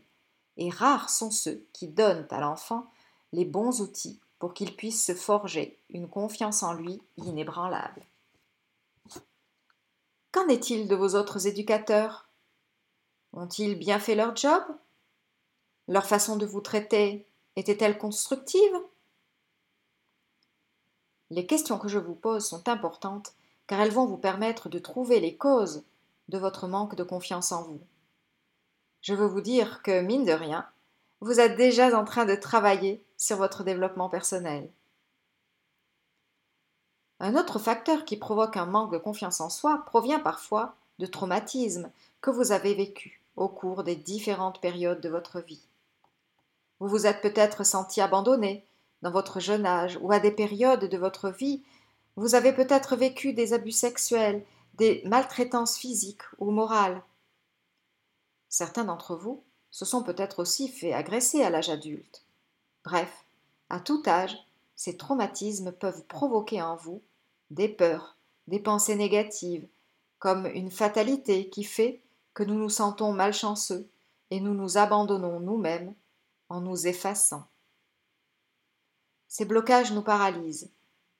et 0.57 0.69
rares 0.69 1.09
sont 1.09 1.31
ceux 1.31 1.65
qui 1.73 1.87
donnent 1.87 2.27
à 2.29 2.39
l'enfant 2.39 2.87
les 3.33 3.45
bons 3.45 3.81
outils 3.81 4.19
pour 4.39 4.53
qu'il 4.53 4.75
puisse 4.75 5.03
se 5.03 5.13
forger 5.13 5.77
une 5.89 6.07
confiance 6.07 6.63
en 6.63 6.73
lui 6.73 7.01
inébranlable. 7.17 8.01
Qu'en 10.31 10.47
est-il 10.47 10.87
de 10.87 10.95
vos 10.95 11.15
autres 11.15 11.47
éducateurs? 11.47 12.24
Ont-ils 13.35 13.77
bien 13.77 13.99
fait 13.99 14.15
leur 14.15 14.33
job? 14.33 14.63
Leur 15.89 16.05
façon 16.05 16.37
de 16.37 16.45
vous 16.45 16.61
traiter 16.61 17.27
était-elle 17.57 17.97
constructive? 17.97 18.79
Les 21.29 21.45
questions 21.45 21.77
que 21.77 21.89
je 21.89 21.99
vous 21.99 22.15
pose 22.15 22.45
sont 22.45 22.69
importantes 22.69 23.33
car 23.67 23.81
elles 23.81 23.91
vont 23.91 24.05
vous 24.05 24.17
permettre 24.17 24.69
de 24.69 24.79
trouver 24.79 25.19
les 25.19 25.35
causes 25.35 25.83
de 26.29 26.37
votre 26.37 26.67
manque 26.67 26.95
de 26.95 27.03
confiance 27.03 27.51
en 27.51 27.63
vous. 27.63 27.81
Je 29.01 29.13
veux 29.13 29.27
vous 29.27 29.41
dire 29.41 29.83
que, 29.83 29.99
mine 29.99 30.23
de 30.23 30.31
rien, 30.31 30.65
vous 31.19 31.41
êtes 31.41 31.57
déjà 31.57 31.97
en 31.99 32.05
train 32.05 32.25
de 32.25 32.35
travailler 32.35 33.03
sur 33.17 33.35
votre 33.35 33.65
développement 33.65 34.07
personnel. 34.07 34.69
Un 37.19 37.35
autre 37.35 37.59
facteur 37.59 38.05
qui 38.05 38.15
provoque 38.15 38.55
un 38.55 38.65
manque 38.65 38.93
de 38.93 38.97
confiance 38.97 39.41
en 39.41 39.49
soi 39.49 39.83
provient 39.85 40.19
parfois 40.19 40.75
de 40.99 41.05
traumatismes 41.05 41.91
que 42.21 42.31
vous 42.31 42.53
avez 42.53 42.73
vécus 42.75 43.19
au 43.35 43.47
cours 43.47 43.83
des 43.83 43.95
différentes 43.95 44.61
périodes 44.61 45.01
de 45.01 45.09
votre 45.09 45.39
vie. 45.39 45.63
Vous 46.79 46.87
vous 46.87 47.05
êtes 47.05 47.21
peut-être 47.21 47.63
senti 47.63 48.01
abandonné 48.01 48.65
dans 49.01 49.11
votre 49.11 49.39
jeune 49.39 49.65
âge 49.65 49.97
ou 50.01 50.11
à 50.11 50.19
des 50.19 50.31
périodes 50.31 50.85
de 50.85 50.97
votre 50.97 51.29
vie, 51.29 51.63
vous 52.15 52.35
avez 52.35 52.53
peut-être 52.53 52.95
vécu 52.95 53.33
des 53.33 53.53
abus 53.53 53.71
sexuels, 53.71 54.45
des 54.75 55.01
maltraitances 55.05 55.77
physiques 55.77 56.23
ou 56.39 56.51
morales. 56.51 57.01
Certains 58.49 58.85
d'entre 58.85 59.15
vous 59.15 59.43
se 59.69 59.85
sont 59.85 60.03
peut-être 60.03 60.39
aussi 60.39 60.69
fait 60.69 60.93
agresser 60.93 61.43
à 61.43 61.49
l'âge 61.49 61.69
adulte. 61.69 62.23
Bref, 62.83 63.25
à 63.69 63.79
tout 63.79 64.01
âge, 64.07 64.37
ces 64.75 64.97
traumatismes 64.97 65.71
peuvent 65.71 66.05
provoquer 66.05 66.61
en 66.61 66.75
vous 66.75 67.01
des 67.51 67.69
peurs, 67.69 68.17
des 68.47 68.59
pensées 68.59 68.95
négatives, 68.95 69.67
comme 70.19 70.45
une 70.45 70.71
fatalité 70.71 71.49
qui 71.49 71.63
fait 71.63 72.01
que 72.35 72.43
nous 72.43 72.53
nous 72.53 72.69
sentons 72.69 73.13
malchanceux 73.13 73.89
et 74.29 74.39
nous 74.39 74.53
nous 74.53 74.77
abandonnons 74.77 75.39
nous-mêmes 75.39 75.95
en 76.49 76.61
nous 76.61 76.85
effaçant. 76.85 77.47
Ces 79.27 79.45
blocages 79.45 79.91
nous 79.91 80.03
paralysent 80.03 80.69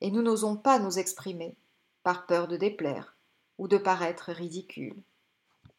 et 0.02 0.12
nous 0.12 0.22
n'osons 0.22 0.56
pas 0.58 0.78
nous 0.78 1.00
exprimer 1.00 1.56
par 2.04 2.28
peur 2.28 2.48
de 2.48 2.58
déplaire 2.58 3.16
ou 3.58 3.68
de 3.68 3.78
paraître 3.78 4.32
ridicule. 4.32 5.02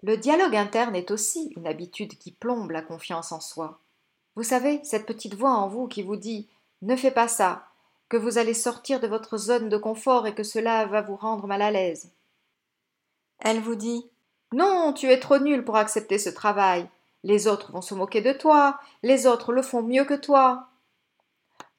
Le 0.02 0.16
dialogue 0.16 0.57
interne 0.57 0.97
est 0.97 1.11
aussi 1.11 1.52
une 1.57 1.66
habitude 1.66 2.19
qui 2.19 2.33
plombe 2.33 2.71
la 2.71 2.83
confiance 2.83 3.31
en 3.31 3.40
soi. 3.40 3.81
Vous 4.35 4.43
savez, 4.43 4.81
cette 4.85 5.07
petite 5.07 5.35
voix 5.35 5.52
en 5.52 5.69
vous 5.69 5.87
qui 5.87 6.02
vous 6.02 6.16
dit 6.16 6.49
Ne 6.83 6.97
fais 6.97 7.11
pas 7.11 7.28
ça, 7.28 7.69
que 8.09 8.16
vous 8.16 8.38
allez 8.38 8.55
sortir 8.55 9.00
de 9.00 9.07
votre 9.07 9.37
zone 9.37 9.69
de 9.69 9.76
confort 9.76 10.26
et 10.26 10.35
que 10.35 10.43
cela 10.43 10.87
va 10.87 11.02
vous 11.02 11.16
rendre 11.16 11.47
mal 11.47 11.62
à 11.62 11.71
l'aise. 11.71 12.12
Elle 13.38 13.61
vous 13.61 13.75
dit 13.75 14.09
Non, 14.53 14.93
tu 14.93 15.07
es 15.07 15.19
trop 15.19 15.38
nul 15.38 15.65
pour 15.65 15.76
accepter 15.76 16.19
ce 16.19 16.31
travail. 16.31 16.88
Les 17.25 17.49
autres 17.49 17.73
vont 17.73 17.81
se 17.81 17.95
moquer 17.95 18.21
de 18.21 18.33
toi, 18.33 18.79
les 19.03 19.26
autres 19.26 19.53
le 19.53 19.62
font 19.62 19.83
mieux 19.83 20.05
que 20.05 20.15
toi. 20.15 20.69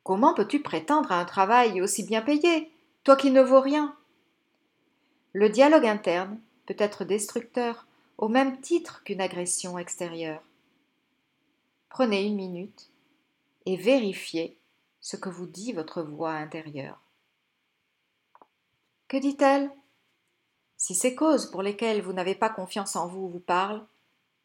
Comment 0.04 0.34
peux-tu 0.34 0.62
prétendre 0.62 1.12
à 1.12 1.20
un 1.20 1.26
travail 1.26 1.82
aussi 1.82 2.04
bien 2.04 2.22
payé, 2.22 2.72
toi 3.04 3.16
qui 3.16 3.32
ne 3.32 3.42
vaux 3.42 3.62
rien 3.62 3.96
Le 5.34 5.50
dialogue 5.50 5.86
interne 5.86 6.40
peut 6.66 6.76
être 6.78 7.06
destructeur 7.06 7.88
au 8.18 8.28
même 8.28 8.60
titre 8.60 9.04
qu'une 9.04 9.22
agression 9.22 9.78
extérieure. 9.78 10.44
Prenez 11.90 12.26
une 12.26 12.36
minute 12.36 12.90
et 13.66 13.78
vérifiez 13.78 14.60
ce 15.00 15.16
que 15.16 15.30
vous 15.30 15.48
dit 15.48 15.72
votre 15.72 16.02
voix 16.02 16.34
intérieure. 16.34 17.00
Que 19.08 19.18
dit-elle? 19.18 19.72
Si 20.78 20.94
ces 20.94 21.16
causes 21.16 21.50
pour 21.50 21.64
lesquelles 21.64 22.02
vous 22.02 22.14
n'avez 22.14 22.36
pas 22.36 22.50
confiance 22.50 22.96
en 22.96 23.08
vous 23.08 23.28
vous 23.28 23.40
parlent, 23.40 23.86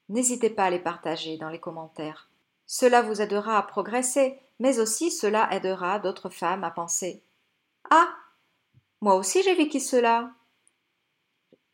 n'hésitez 0.08 0.50
pas 0.50 0.64
à 0.64 0.70
les 0.70 0.78
partager 0.78 1.36
dans 1.36 1.50
les 1.50 1.60
commentaires. 1.60 2.30
Cela 2.66 3.02
vous 3.02 3.20
aidera 3.20 3.58
à 3.58 3.62
progresser, 3.62 4.40
mais 4.58 4.80
aussi 4.80 5.10
cela 5.10 5.52
aidera 5.52 5.98
d'autres 5.98 6.30
femmes 6.30 6.64
à 6.64 6.70
penser 6.70 7.22
Ah 7.90 8.08
Moi 9.02 9.14
aussi 9.14 9.42
j'ai 9.42 9.54
vécu 9.54 9.78
cela. 9.78 10.32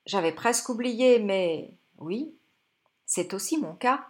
J'avais 0.07 0.33
presque 0.33 0.69
oublié, 0.69 1.21
mais 1.21 1.73
oui, 1.99 2.35
c'est 3.07 3.35
aussi 3.35 3.59
mon 3.59 3.75
cas. 3.75 4.07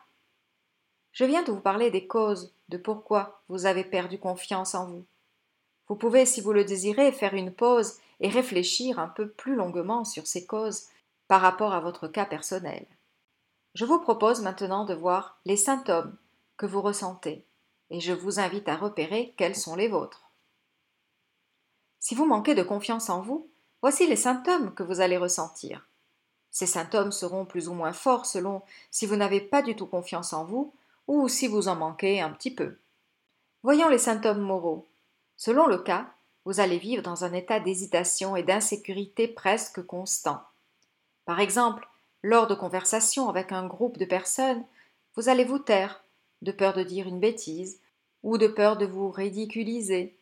Je 1.13 1.25
viens 1.25 1.43
de 1.43 1.51
vous 1.51 1.61
parler 1.61 1.91
des 1.91 2.07
causes 2.07 2.55
de 2.69 2.79
pourquoi 2.79 3.43
vous 3.49 3.67
avez 3.67 3.85
perdu 3.85 4.19
confiance 4.19 4.75
en 4.75 4.87
vous. 4.87 5.05
Vous 5.89 5.97
pouvez, 5.97 6.27
si 6.27 6.41
vous 6.41 6.53
le 6.53 6.65
désirez, 6.65 7.13
faire 7.13 7.35
une 7.35 7.53
pause 7.53 7.99
et 8.21 8.29
réfléchir 8.29 8.99
un 8.99 9.09
peu 9.09 9.29
plus 9.29 9.55
longuement 9.55 10.05
sur 10.05 10.27
ces 10.27 10.47
causes 10.47 10.87
par 11.29 11.41
rapport 11.41 11.73
à 11.73 11.81
votre 11.81 12.09
cas 12.09 12.25
personnel. 12.25 12.87
Je 13.75 13.85
vous 13.85 14.01
propose 14.01 14.43
maintenant 14.43 14.85
de 14.85 14.95
voir 14.95 15.39
les 15.45 15.57
symptômes 15.57 16.17
que 16.57 16.67
vous 16.67 16.83
ressentez 16.83 17.45
et 17.91 18.01
je 18.01 18.13
vous 18.13 18.41
invite 18.41 18.69
à 18.69 18.77
repérer 18.77 19.35
quels 19.37 19.57
sont 19.57 19.77
les 19.77 19.89
vôtres. 19.89 20.31
Si 22.01 22.15
vous 22.15 22.27
manquez 22.27 22.55
de 22.55 22.63
confiance 22.63 23.11
en 23.11 23.21
vous, 23.21 23.49
voici 23.83 24.07
les 24.07 24.17
symptômes 24.17 24.75
que 24.75 24.83
vous 24.83 25.01
allez 25.01 25.17
ressentir. 25.17 25.87
Ces 26.51 26.67
symptômes 26.67 27.13
seront 27.13 27.45
plus 27.45 27.69
ou 27.69 27.75
moins 27.75 27.93
forts 27.93 28.27
selon 28.27 28.63
si 28.91 29.07
vous 29.07 29.17
n'avez 29.17 29.41
pas 29.41 29.63
du 29.63 29.77
tout 29.77 29.87
confiance 29.87 30.33
en 30.33 30.45
vous 30.45 30.75
ou 31.07 31.29
si 31.29 31.47
vous 31.47 31.69
en 31.69 31.77
manquez 31.77 32.21
un 32.21 32.31
petit 32.31 32.55
peu. 32.55 32.79
Voyons 33.63 33.89
les 33.89 33.99
symptômes 33.99 34.41
moraux. 34.41 34.89
Selon 35.37 35.67
le 35.67 35.79
cas, 35.79 36.13
vous 36.45 36.61
allez 36.61 36.79
vivre 36.79 37.03
dans 37.03 37.25
un 37.25 37.33
état 37.33 37.61
d'hésitation 37.61 38.37
et 38.37 38.43
d'insécurité 38.43 39.29
presque 39.29 39.83
constant. 39.85 40.41
Par 41.25 41.41
exemple, 41.41 41.89
lors 42.23 42.47
de 42.47 42.55
conversations 42.55 43.29
avec 43.29 43.53
un 43.53 43.67
groupe 43.67 43.99
de 43.99 44.05
personnes, 44.05 44.65
vous 45.15 45.29
allez 45.29 45.45
vous 45.45 45.59
taire, 45.59 46.03
de 46.43 46.53
peur 46.53 46.75
de 46.75 46.83
dire 46.83 47.07
une 47.07 47.21
bêtise, 47.21 47.81
ou 48.23 48.39
de 48.39 48.47
peur 48.47 48.77
de 48.77 48.87
vous 48.87 49.11
ridiculiser. 49.11 50.17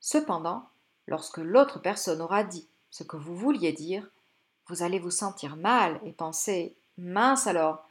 Cependant, 0.00 0.68
lorsque 1.06 1.38
l'autre 1.38 1.80
personne 1.80 2.20
aura 2.20 2.44
dit 2.44 2.68
ce 2.90 3.02
que 3.04 3.16
vous 3.16 3.34
vouliez 3.34 3.72
dire, 3.72 4.08
vous 4.68 4.82
allez 4.82 4.98
vous 4.98 5.10
sentir 5.10 5.56
mal 5.56 6.00
et 6.04 6.12
penser 6.12 6.76
Mince 6.98 7.46
alors, 7.46 7.86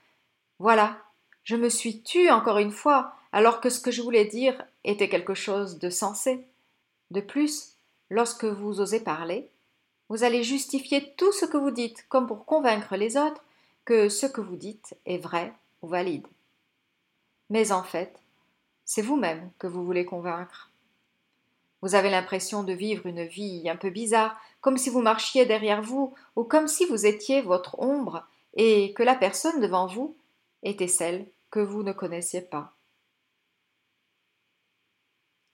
voilà, 0.60 0.98
je 1.44 1.56
me 1.56 1.70
suis 1.70 2.04
tue 2.04 2.30
encore 2.30 2.60
une 2.60 2.72
fois, 2.72 3.16
alors 3.32 3.62
que 3.62 3.70
ce 3.70 3.80
que 3.80 3.92
je 3.92 4.02
voulais 4.02 4.26
dire 4.26 4.64
était 4.84 5.10
quelque 5.10 5.34
chose 5.34 5.80
de 5.80 5.90
sensé. 5.90 6.46
De 7.12 7.20
plus, 7.20 7.76
lorsque 8.10 8.46
vous 8.46 8.80
osez 8.80 9.02
parler, 9.02 9.52
vous 10.08 10.24
allez 10.24 10.44
justifier 10.44 11.14
tout 11.18 11.34
ce 11.34 11.46
que 11.46 11.58
vous 11.58 11.72
dites 11.72 12.08
comme 12.08 12.26
pour 12.26 12.46
convaincre 12.46 12.96
les 12.96 13.18
autres 13.18 13.44
que 13.84 14.08
ce 14.08 14.26
que 14.26 14.40
vous 14.40 14.56
dites 14.56 14.96
est 15.06 15.18
vrai 15.18 15.54
ou 15.82 15.90
valide. 15.90 16.26
Mais 17.50 17.74
en 17.74 17.84
fait, 17.84 18.18
c'est 18.86 19.02
vous-même 19.02 19.52
que 19.60 19.68
vous 19.68 19.84
voulez 19.84 20.06
convaincre. 20.06 20.72
Vous 21.82 21.96
avez 21.96 22.10
l'impression 22.10 22.64
de 22.64 22.72
vivre 22.72 23.06
une 23.06 23.26
vie 23.26 23.68
un 23.70 23.76
peu 23.76 23.90
bizarre, 23.90 24.40
comme 24.62 24.78
si 24.78 24.90
vous 24.90 25.02
marchiez 25.02 25.46
derrière 25.46 25.82
vous, 25.82 26.14
ou 26.38 26.46
comme 26.46 26.70
si 26.70 26.86
vous 26.86 27.06
étiez 27.06 27.42
votre 27.42 27.78
ombre, 27.80 28.26
et 28.54 28.94
que 28.94 29.04
la 29.04 29.16
personne 29.16 29.60
devant 29.60 29.86
vous 29.86 30.16
était 30.64 30.88
celle 30.88 31.28
que 31.50 31.60
vous 31.60 31.84
ne 31.84 31.92
connaissiez 31.92 32.42
pas. 32.42 32.74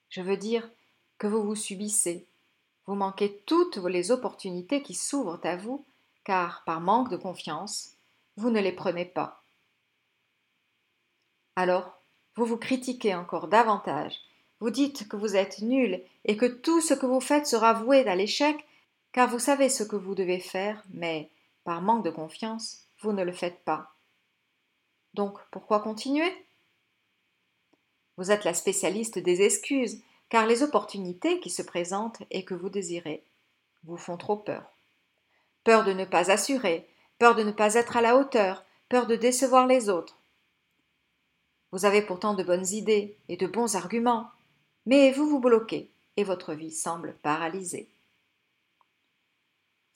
Je 0.09 0.21
veux 0.21 0.37
dire 0.37 0.69
que 1.17 1.27
vous 1.27 1.43
vous 1.43 1.55
subissez, 1.55 2.27
vous 2.85 2.95
manquez 2.95 3.41
toutes 3.45 3.77
les 3.77 4.11
opportunités 4.11 4.81
qui 4.81 4.93
s'ouvrent 4.93 5.39
à 5.43 5.57
vous, 5.57 5.85
car 6.23 6.63
par 6.65 6.79
manque 6.79 7.09
de 7.09 7.17
confiance, 7.17 7.97
vous 8.37 8.49
ne 8.49 8.59
les 8.59 8.71
prenez 8.71 9.05
pas. 9.05 9.43
Alors, 11.55 11.99
vous 12.35 12.45
vous 12.45 12.57
critiquez 12.57 13.15
encore 13.15 13.47
davantage, 13.47 14.15
vous 14.59 14.69
dites 14.69 15.07
que 15.07 15.15
vous 15.15 15.35
êtes 15.35 15.59
nul 15.59 16.01
et 16.25 16.37
que 16.37 16.45
tout 16.45 16.81
ce 16.81 16.93
que 16.93 17.05
vous 17.05 17.19
faites 17.19 17.47
sera 17.47 17.73
voué 17.73 18.07
à 18.07 18.15
l'échec, 18.15 18.65
car 19.11 19.27
vous 19.29 19.39
savez 19.39 19.69
ce 19.69 19.83
que 19.83 19.95
vous 19.95 20.15
devez 20.15 20.39
faire, 20.39 20.83
mais, 20.91 21.29
par 21.63 21.81
manque 21.81 22.05
de 22.05 22.11
confiance, 22.11 22.87
vous 22.99 23.11
ne 23.11 23.23
le 23.23 23.31
faites 23.33 23.63
pas. 23.65 23.95
Donc 25.13 25.39
pourquoi 25.51 25.79
continuer? 25.79 26.31
Vous 28.17 28.31
êtes 28.31 28.45
la 28.45 28.53
spécialiste 28.53 29.19
des 29.19 29.41
excuses, 29.41 30.01
car 30.29 30.45
les 30.45 30.63
opportunités 30.63 31.39
qui 31.39 31.49
se 31.49 31.61
présentent 31.61 32.21
et 32.31 32.43
que 32.43 32.53
vous 32.53 32.69
désirez 32.69 33.23
vous 33.83 33.97
font 33.97 34.17
trop 34.17 34.35
peur. 34.35 34.63
Peur 35.63 35.83
de 35.83 35.93
ne 35.93 36.05
pas 36.05 36.31
assurer, 36.31 36.87
peur 37.19 37.35
de 37.35 37.43
ne 37.43 37.51
pas 37.51 37.75
être 37.75 37.97
à 37.97 38.01
la 38.01 38.17
hauteur, 38.17 38.63
peur 38.89 39.07
de 39.07 39.15
décevoir 39.15 39.67
les 39.67 39.89
autres. 39.89 40.19
Vous 41.71 41.85
avez 41.85 42.01
pourtant 42.01 42.33
de 42.33 42.43
bonnes 42.43 42.67
idées 42.67 43.17
et 43.29 43.37
de 43.37 43.47
bons 43.47 43.75
arguments, 43.75 44.29
mais 44.85 45.11
vous 45.11 45.27
vous 45.27 45.39
bloquez 45.39 45.89
et 46.15 46.23
votre 46.23 46.53
vie 46.53 46.71
semble 46.71 47.15
paralysée. 47.21 47.89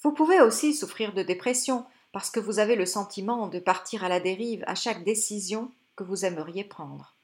Vous 0.02 0.12
pouvez 0.12 0.42
aussi 0.42 0.74
souffrir 0.74 1.14
de 1.14 1.24
dépression 1.24 1.86
parce 2.12 2.30
que 2.30 2.40
vous 2.40 2.60
avez 2.60 2.76
le 2.76 2.86
sentiment 2.86 3.48
de 3.48 3.60
partir 3.60 4.04
à 4.04 4.10
la 4.10 4.20
dérive 4.20 4.64
à 4.68 4.76
chaque 4.76 5.04
décision 5.04 5.72
que 5.96 6.04
vous 6.04 6.26
aimeriez 6.26 6.64
prendre. 6.64 7.16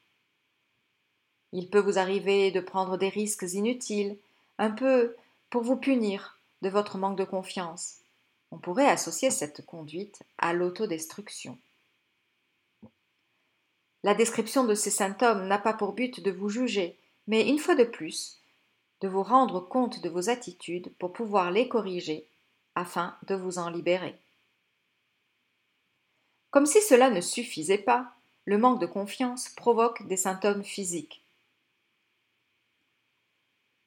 Il 1.53 1.69
peut 1.69 1.79
vous 1.79 1.97
arriver 1.97 2.51
de 2.51 2.59
prendre 2.59 2.97
des 2.97 3.09
risques 3.09 3.45
inutiles, 3.53 4.17
un 4.57 4.71
peu 4.71 5.15
pour 5.49 5.63
vous 5.63 5.77
punir 5.77 6.37
de 6.61 6.69
votre 6.69 6.97
manque 6.97 7.17
de 7.17 7.23
confiance. 7.23 7.97
On 8.51 8.57
pourrait 8.57 8.87
associer 8.87 9.31
cette 9.31 9.65
conduite 9.65 10.23
à 10.37 10.53
l'autodestruction. 10.53 11.57
La 14.03 14.13
description 14.13 14.63
de 14.63 14.75
ces 14.75 14.91
symptômes 14.91 15.47
n'a 15.47 15.57
pas 15.57 15.73
pour 15.73 15.93
but 15.93 16.21
de 16.21 16.31
vous 16.31 16.49
juger, 16.49 16.97
mais 17.27 17.47
une 17.47 17.59
fois 17.59 17.75
de 17.75 17.83
plus, 17.83 18.39
de 19.01 19.07
vous 19.07 19.23
rendre 19.23 19.59
compte 19.59 20.01
de 20.01 20.09
vos 20.09 20.29
attitudes 20.29 20.91
pour 20.97 21.13
pouvoir 21.13 21.51
les 21.51 21.67
corriger 21.67 22.25
afin 22.75 23.15
de 23.27 23.35
vous 23.35 23.59
en 23.59 23.69
libérer. 23.69 24.15
Comme 26.51 26.65
si 26.65 26.81
cela 26.81 27.09
ne 27.09 27.21
suffisait 27.21 27.77
pas, 27.77 28.13
le 28.45 28.57
manque 28.57 28.79
de 28.79 28.85
confiance 28.85 29.49
provoque 29.49 30.07
des 30.07 30.17
symptômes 30.17 30.63
physiques. 30.63 31.21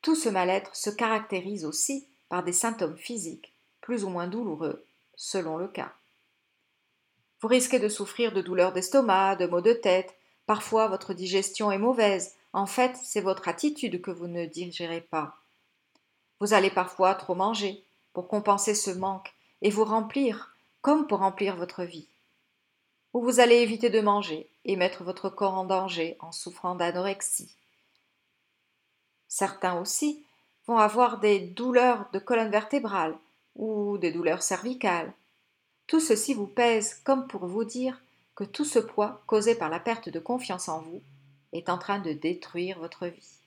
Tout 0.03 0.15
ce 0.15 0.29
mal-être 0.29 0.75
se 0.75 0.91
caractérise 0.91 1.65
aussi 1.65 2.09
par 2.29 2.43
des 2.43 2.53
symptômes 2.53 2.97
physiques 2.97 3.53
plus 3.81 4.05
ou 4.05 4.09
moins 4.09 4.29
douloureux 4.29 4.87
selon 5.17 5.57
le 5.59 5.69
cas. 5.69 5.93
Vous 7.41 7.49
risquez 7.49 7.79
de 7.79 7.89
souffrir 7.89 8.33
de 8.33 8.41
douleurs 8.41 8.73
d'estomac, 8.73 9.37
de 9.37 9.47
maux 9.47 9.61
de 9.61 9.73
tête, 9.73 10.15
parfois 10.47 10.89
votre 10.89 11.15
digestion 11.15 11.71
est 11.71 11.79
mauvaise, 11.79 12.35
en 12.53 12.67
fait 12.67 12.97
c'est 13.03 13.21
votre 13.21 13.49
attitude 13.49 14.01
que 14.01 14.11
vous 14.11 14.27
ne 14.27 14.47
digérez 14.47 15.01
pas. 15.01 15.37
Vous 16.41 16.55
allez 16.55 16.71
parfois 16.71 17.15
trop 17.15 17.35
manger 17.35 17.85
pour 18.13 18.29
compenser 18.29 18.75
ce 18.75 18.91
manque 18.91 19.35
et 19.63 19.71
vous 19.71 19.85
remplir 19.85 20.55
comme 20.81 21.07
pour 21.07 21.19
remplir 21.19 21.57
votre 21.57 21.85
vie. 21.85 22.09
Ou 23.13 23.23
vous 23.23 23.41
allez 23.41 23.57
éviter 23.57 23.91
de 23.91 24.01
manger 24.01 24.49
et 24.65 24.77
mettre 24.77 25.05
votre 25.05 25.29
corps 25.29 25.55
en 25.55 25.65
danger 25.65 26.17
en 26.21 26.33
souffrant 26.33 26.75
d'anorexie. 26.75 27.55
Certains 29.31 29.81
aussi 29.81 30.27
vont 30.67 30.79
avoir 30.79 31.21
des 31.21 31.39
douleurs 31.39 32.11
de 32.13 32.19
colonne 32.19 32.51
vertébrale 32.51 33.17
ou 33.55 33.97
des 33.97 34.11
douleurs 34.11 34.43
cervicales. 34.43 35.15
Tout 35.87 36.01
ceci 36.01 36.35
vous 36.35 36.49
pèse 36.49 37.01
comme 37.05 37.29
pour 37.29 37.47
vous 37.47 37.63
dire 37.63 38.03
que 38.35 38.43
tout 38.43 38.65
ce 38.65 38.81
poids 38.81 39.23
causé 39.27 39.55
par 39.55 39.71
la 39.71 39.79
perte 39.79 40.09
de 40.09 40.19
confiance 40.19 40.69
en 40.69 40.81
vous 40.81 41.01
est 41.53 41.69
en 41.69 41.79
train 41.79 42.01
de 42.01 42.13
détruire 42.13 42.81
votre 42.81 43.07
vie. 43.07 43.39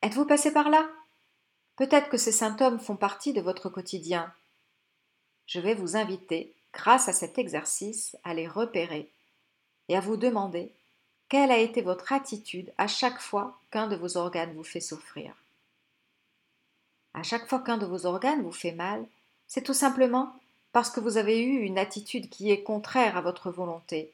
Êtes-vous 0.00 0.24
passé 0.24 0.52
par 0.52 0.70
là? 0.70 0.88
Peut-être 1.76 2.08
que 2.08 2.16
ces 2.16 2.32
symptômes 2.32 2.80
font 2.80 2.96
partie 2.96 3.34
de 3.34 3.42
votre 3.42 3.68
quotidien. 3.68 4.32
Je 5.44 5.60
vais 5.60 5.74
vous 5.74 5.96
inviter, 5.96 6.56
grâce 6.72 7.08
à 7.08 7.12
cet 7.12 7.36
exercice, 7.36 8.16
à 8.24 8.32
les 8.32 8.48
repérer 8.48 9.12
et 9.88 9.96
à 9.96 10.00
vous 10.00 10.16
demander 10.16 10.74
quelle 11.32 11.50
a 11.50 11.56
été 11.56 11.80
votre 11.80 12.12
attitude 12.12 12.70
à 12.76 12.86
chaque 12.86 13.18
fois 13.18 13.58
qu'un 13.70 13.86
de 13.86 13.96
vos 13.96 14.18
organes 14.18 14.52
vous 14.52 14.64
fait 14.64 14.82
souffrir? 14.82 15.32
À 17.14 17.22
chaque 17.22 17.48
fois 17.48 17.60
qu'un 17.60 17.78
de 17.78 17.86
vos 17.86 18.04
organes 18.04 18.42
vous 18.42 18.52
fait 18.52 18.72
mal, 18.72 19.06
c'est 19.48 19.62
tout 19.62 19.72
simplement 19.72 20.34
parce 20.72 20.90
que 20.90 21.00
vous 21.00 21.16
avez 21.16 21.40
eu 21.40 21.60
une 21.60 21.78
attitude 21.78 22.28
qui 22.28 22.50
est 22.50 22.62
contraire 22.62 23.16
à 23.16 23.22
votre 23.22 23.50
volonté. 23.50 24.12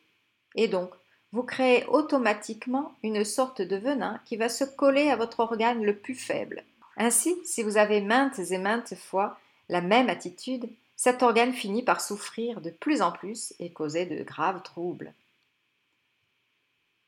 Et 0.54 0.68
donc, 0.68 0.92
vous 1.32 1.42
créez 1.42 1.84
automatiquement 1.86 2.94
une 3.02 3.24
sorte 3.24 3.62
de 3.62 3.76
venin 3.76 4.20
qui 4.24 4.36
va 4.36 4.48
se 4.48 4.62
coller 4.62 5.10
à 5.10 5.16
votre 5.16 5.40
organe 5.40 5.82
le 5.82 5.96
plus 5.96 6.14
faible. 6.14 6.62
Ainsi, 6.96 7.36
si 7.44 7.64
vous 7.64 7.78
avez 7.78 8.00
maintes 8.00 8.38
et 8.38 8.58
maintes 8.58 8.94
fois 8.94 9.40
la 9.68 9.80
même 9.80 10.08
attitude, 10.08 10.70
cet 10.94 11.24
organe 11.24 11.52
finit 11.52 11.82
par 11.82 12.00
souffrir 12.00 12.60
de 12.60 12.70
plus 12.70 13.02
en 13.02 13.10
plus 13.10 13.54
et 13.58 13.72
causer 13.72 14.06
de 14.06 14.22
graves 14.22 14.62
troubles. 14.62 15.12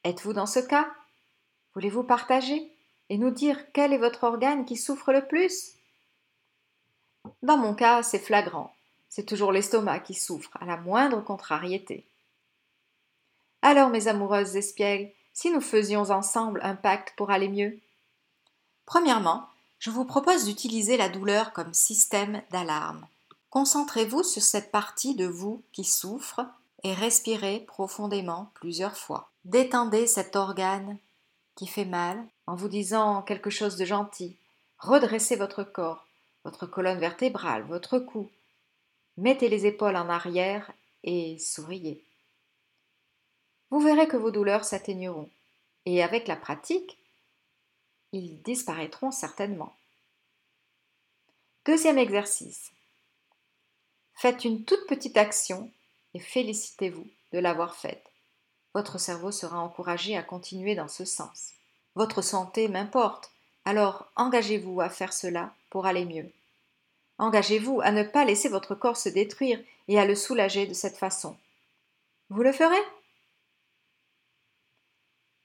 Êtes-vous 0.05 0.33
dans 0.33 0.47
ce 0.47 0.61
cas? 0.61 0.91
Voulez-vous 1.75 2.03
partager 2.03 2.73
et 3.11 3.19
nous 3.19 3.31
dire 3.31 3.59
quel 3.73 3.93
est 3.93 3.99
votre 3.99 4.25
organe 4.25 4.65
qui 4.65 4.77
souffre 4.77 5.13
le 5.13 5.27
plus? 5.27 5.73
Dans 7.43 7.59
mon 7.59 7.75
cas, 7.75 8.03
c'est 8.03 8.19
flagrant. 8.19 8.75
C'est 9.09 9.27
toujours 9.27 9.53
l'estomac 9.53 10.01
qui 10.01 10.15
souffre 10.15 10.57
à 10.61 10.65
la 10.65 10.77
moindre 10.77 11.21
contrariété. 11.21 12.05
Alors, 13.63 13.91
mes 13.91 14.09
amoureuses 14.09 14.57
espiègles, 14.57 15.11
si 15.35 15.51
nous 15.51 15.61
faisions 15.61 16.11
ensemble 16.11 16.61
un 16.63 16.77
pacte 16.77 17.15
pour 17.17 17.31
aller 17.31 17.49
mieux? 17.49 17.79
Premièrement, 18.87 19.49
je 19.79 19.91
vous 19.91 20.05
propose 20.05 20.45
d'utiliser 20.45 20.97
la 20.97 21.09
douleur 21.09 21.53
comme 21.53 21.75
système 21.75 22.43
d'alarme. 22.51 23.07
Concentrez-vous 23.51 24.23
sur 24.23 24.43
cette 24.43 24.71
partie 24.71 25.15
de 25.15 25.27
vous 25.27 25.63
qui 25.73 25.85
souffre 25.85 26.47
et 26.83 26.95
respirez 26.95 27.61
profondément 27.67 28.51
plusieurs 28.55 28.97
fois. 28.97 29.30
Détendez 29.45 30.07
cet 30.07 30.37
organe 30.37 30.99
qui 31.57 31.67
fait 31.67 31.85
mal 31.85 32.23
en 32.47 32.55
vous 32.55 32.69
disant 32.69 33.23
quelque 33.23 33.51
chose 33.51 33.77
de 33.77 33.85
gentil. 33.85 34.37
Redressez 34.79 35.37
votre 35.37 35.63
corps, 35.63 36.07
votre 36.45 36.67
colonne 36.67 37.01
vertébrale, 37.01 37.63
votre 37.65 37.99
cou. 37.99 38.31
Mettez 39.17 39.49
les 39.49 39.67
épaules 39.67 39.97
en 39.97 40.09
arrière 40.09 40.73
et 41.05 41.39
souriez. 41.39 42.05
Vous 43.71 43.81
verrez 43.81 44.09
que 44.09 44.17
vos 44.17 44.31
douleurs 44.31 44.65
s'atténueront 44.65 45.31
et 45.87 46.03
avec 46.03 46.29
la 46.29 46.37
pratique, 46.37 46.99
ils 48.13 48.43
disparaîtront 48.43 49.11
certainement. 49.11 49.77
Deuxième 51.65 51.99
exercice. 51.99 52.73
Faites 54.15 54.45
une 54.45 54.65
toute 54.65 54.87
petite 54.87 55.17
action 55.17 55.71
et 56.15 56.19
félicitez-vous 56.19 57.07
de 57.33 57.39
l'avoir 57.39 57.77
faite. 57.77 58.10
Votre 58.75 58.99
cerveau 58.99 59.33
sera 59.33 59.59
encouragé 59.59 60.17
à 60.17 60.23
continuer 60.23 60.75
dans 60.75 60.89
ce 60.89 61.05
sens. 61.05 61.53
Votre 61.97 62.23
santé 62.23 62.69
m'importe, 62.69 63.31
alors 63.65 64.07
engagez-vous 64.17 64.81
à 64.81 64.89
faire 64.89 65.13
cela 65.13 65.53
pour 65.71 65.87
aller 65.87 66.05
mieux. 66.05 66.31
Engagez-vous 67.19 67.81
à 67.83 67.91
ne 67.91 68.03
pas 68.03 68.25
laisser 68.25 68.49
votre 68.49 68.75
corps 68.75 68.97
se 68.97 69.09
détruire 69.09 69.61
et 69.89 69.99
à 69.99 70.07
le 70.07 70.15
soulager 70.15 70.67
de 70.67 70.73
cette 70.73 70.97
façon. 70.97 71.37
Vous 72.31 72.43
le 72.43 72.53
ferez? 72.53 72.81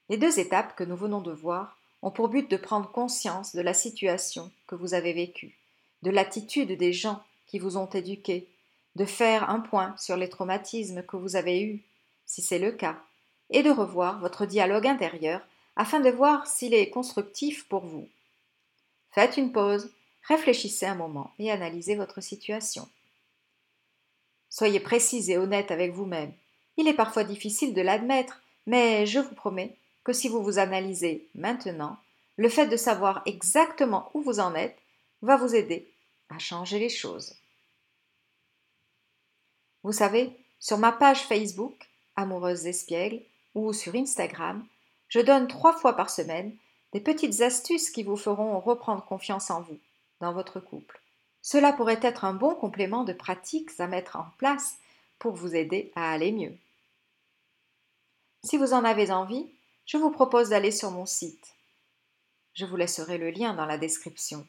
Les 0.08 0.16
deux 0.16 0.38
étapes 0.38 0.76
que 0.76 0.84
nous 0.84 0.96
venons 0.96 1.20
de 1.20 1.32
voir 1.32 1.76
ont 2.02 2.12
pour 2.12 2.28
but 2.28 2.48
de 2.48 2.56
prendre 2.56 2.90
conscience 2.90 3.54
de 3.54 3.60
la 3.60 3.74
situation 3.74 4.52
que 4.68 4.76
vous 4.76 4.94
avez 4.94 5.12
vécue, 5.12 5.56
de 6.02 6.10
l'attitude 6.10 6.78
des 6.78 6.92
gens 6.92 7.22
qui 7.48 7.58
vous 7.58 7.76
ont 7.76 7.90
éduqué, 7.90 8.46
de 8.94 9.04
faire 9.04 9.50
un 9.50 9.60
point 9.60 9.96
sur 9.98 10.16
les 10.16 10.28
traumatismes 10.28 11.02
que 11.02 11.16
vous 11.16 11.34
avez 11.34 11.60
eus, 11.60 11.82
si 12.24 12.40
c'est 12.40 12.58
le 12.60 12.70
cas, 12.70 12.96
et 13.50 13.62
de 13.62 13.70
revoir 13.70 14.18
votre 14.20 14.46
dialogue 14.46 14.86
intérieur 14.86 15.40
afin 15.76 16.00
de 16.00 16.10
voir 16.10 16.46
s'il 16.46 16.74
est 16.74 16.90
constructif 16.90 17.68
pour 17.68 17.84
vous. 17.84 18.08
Faites 19.10 19.36
une 19.36 19.52
pause, 19.52 19.90
réfléchissez 20.26 20.86
un 20.86 20.94
moment 20.94 21.32
et 21.38 21.50
analysez 21.50 21.94
votre 21.96 22.20
situation. 22.20 22.88
Soyez 24.48 24.80
précise 24.80 25.30
et 25.30 25.36
honnête 25.36 25.70
avec 25.70 25.92
vous-même. 25.92 26.32
Il 26.76 26.88
est 26.88 26.94
parfois 26.94 27.24
difficile 27.24 27.74
de 27.74 27.82
l'admettre, 27.82 28.42
mais 28.66 29.06
je 29.06 29.18
vous 29.18 29.34
promets 29.34 29.76
que 30.04 30.12
si 30.12 30.28
vous 30.28 30.42
vous 30.42 30.58
analysez 30.58 31.28
maintenant, 31.34 31.98
le 32.36 32.48
fait 32.48 32.66
de 32.66 32.76
savoir 32.76 33.22
exactement 33.26 34.10
où 34.14 34.22
vous 34.22 34.40
en 34.40 34.54
êtes 34.54 34.78
va 35.22 35.36
vous 35.36 35.54
aider 35.54 35.90
à 36.28 36.38
changer 36.38 36.78
les 36.78 36.88
choses. 36.88 37.34
Vous 39.82 39.92
savez, 39.92 40.36
sur 40.58 40.78
ma 40.78 40.92
page 40.92 41.22
Facebook, 41.22 41.88
Amoureuse 42.16 42.66
Espiègle, 42.66 43.22
ou 43.56 43.72
sur 43.72 43.94
Instagram, 43.94 44.64
je 45.08 45.18
donne 45.18 45.48
trois 45.48 45.72
fois 45.72 45.96
par 45.96 46.10
semaine 46.10 46.54
des 46.92 47.00
petites 47.00 47.40
astuces 47.40 47.90
qui 47.90 48.02
vous 48.02 48.16
feront 48.16 48.60
reprendre 48.60 49.02
confiance 49.04 49.50
en 49.50 49.62
vous, 49.62 49.78
dans 50.20 50.34
votre 50.34 50.60
couple. 50.60 51.00
Cela 51.40 51.72
pourrait 51.72 52.00
être 52.02 52.26
un 52.26 52.34
bon 52.34 52.54
complément 52.54 53.02
de 53.02 53.14
pratiques 53.14 53.70
à 53.78 53.86
mettre 53.86 54.16
en 54.16 54.26
place 54.36 54.76
pour 55.18 55.32
vous 55.32 55.54
aider 55.54 55.90
à 55.96 56.12
aller 56.12 56.32
mieux. 56.32 56.54
Si 58.44 58.58
vous 58.58 58.74
en 58.74 58.84
avez 58.84 59.10
envie, 59.10 59.46
je 59.86 59.96
vous 59.96 60.10
propose 60.10 60.50
d'aller 60.50 60.70
sur 60.70 60.90
mon 60.90 61.06
site. 61.06 61.54
Je 62.52 62.66
vous 62.66 62.76
laisserai 62.76 63.16
le 63.16 63.30
lien 63.30 63.54
dans 63.54 63.66
la 63.66 63.78
description. 63.78 64.46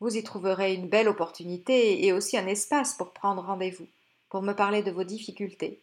Vous 0.00 0.16
y 0.16 0.22
trouverez 0.22 0.72
une 0.72 0.88
belle 0.88 1.08
opportunité 1.08 2.06
et 2.06 2.12
aussi 2.14 2.38
un 2.38 2.46
espace 2.46 2.94
pour 2.94 3.12
prendre 3.12 3.42
rendez-vous, 3.42 3.88
pour 4.30 4.40
me 4.40 4.54
parler 4.54 4.82
de 4.82 4.90
vos 4.90 5.04
difficultés, 5.04 5.82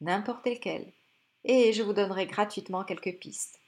n'importe 0.00 0.46
lesquelles, 0.46 0.92
et 1.44 1.72
je 1.72 1.82
vous 1.82 1.92
donnerai 1.92 2.26
gratuitement 2.26 2.84
quelques 2.84 3.18
pistes. 3.18 3.58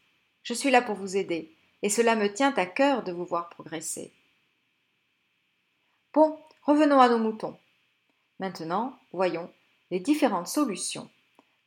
Je 0.43 0.55
suis 0.55 0.71
là 0.71 0.83
pour 0.83 0.95
vous 0.95 1.17
aider, 1.17 1.55
et 1.83 1.89
cela 1.89 2.17
me 2.17 2.33
tient 2.33 2.55
à 2.57 2.67
cœur 2.67 3.03
de 3.03 3.13
vous 3.13 3.25
voir 3.25 3.49
progresser. 3.49 4.13
Bon, 6.13 6.39
revenons 6.63 7.01
à 7.01 7.09
nos 7.09 7.19
moutons. 7.19 7.59
Maintenant, 8.39 8.99
voyons 9.13 9.51
les 9.91 10.01
différentes 10.01 10.49
solutions 10.49 11.09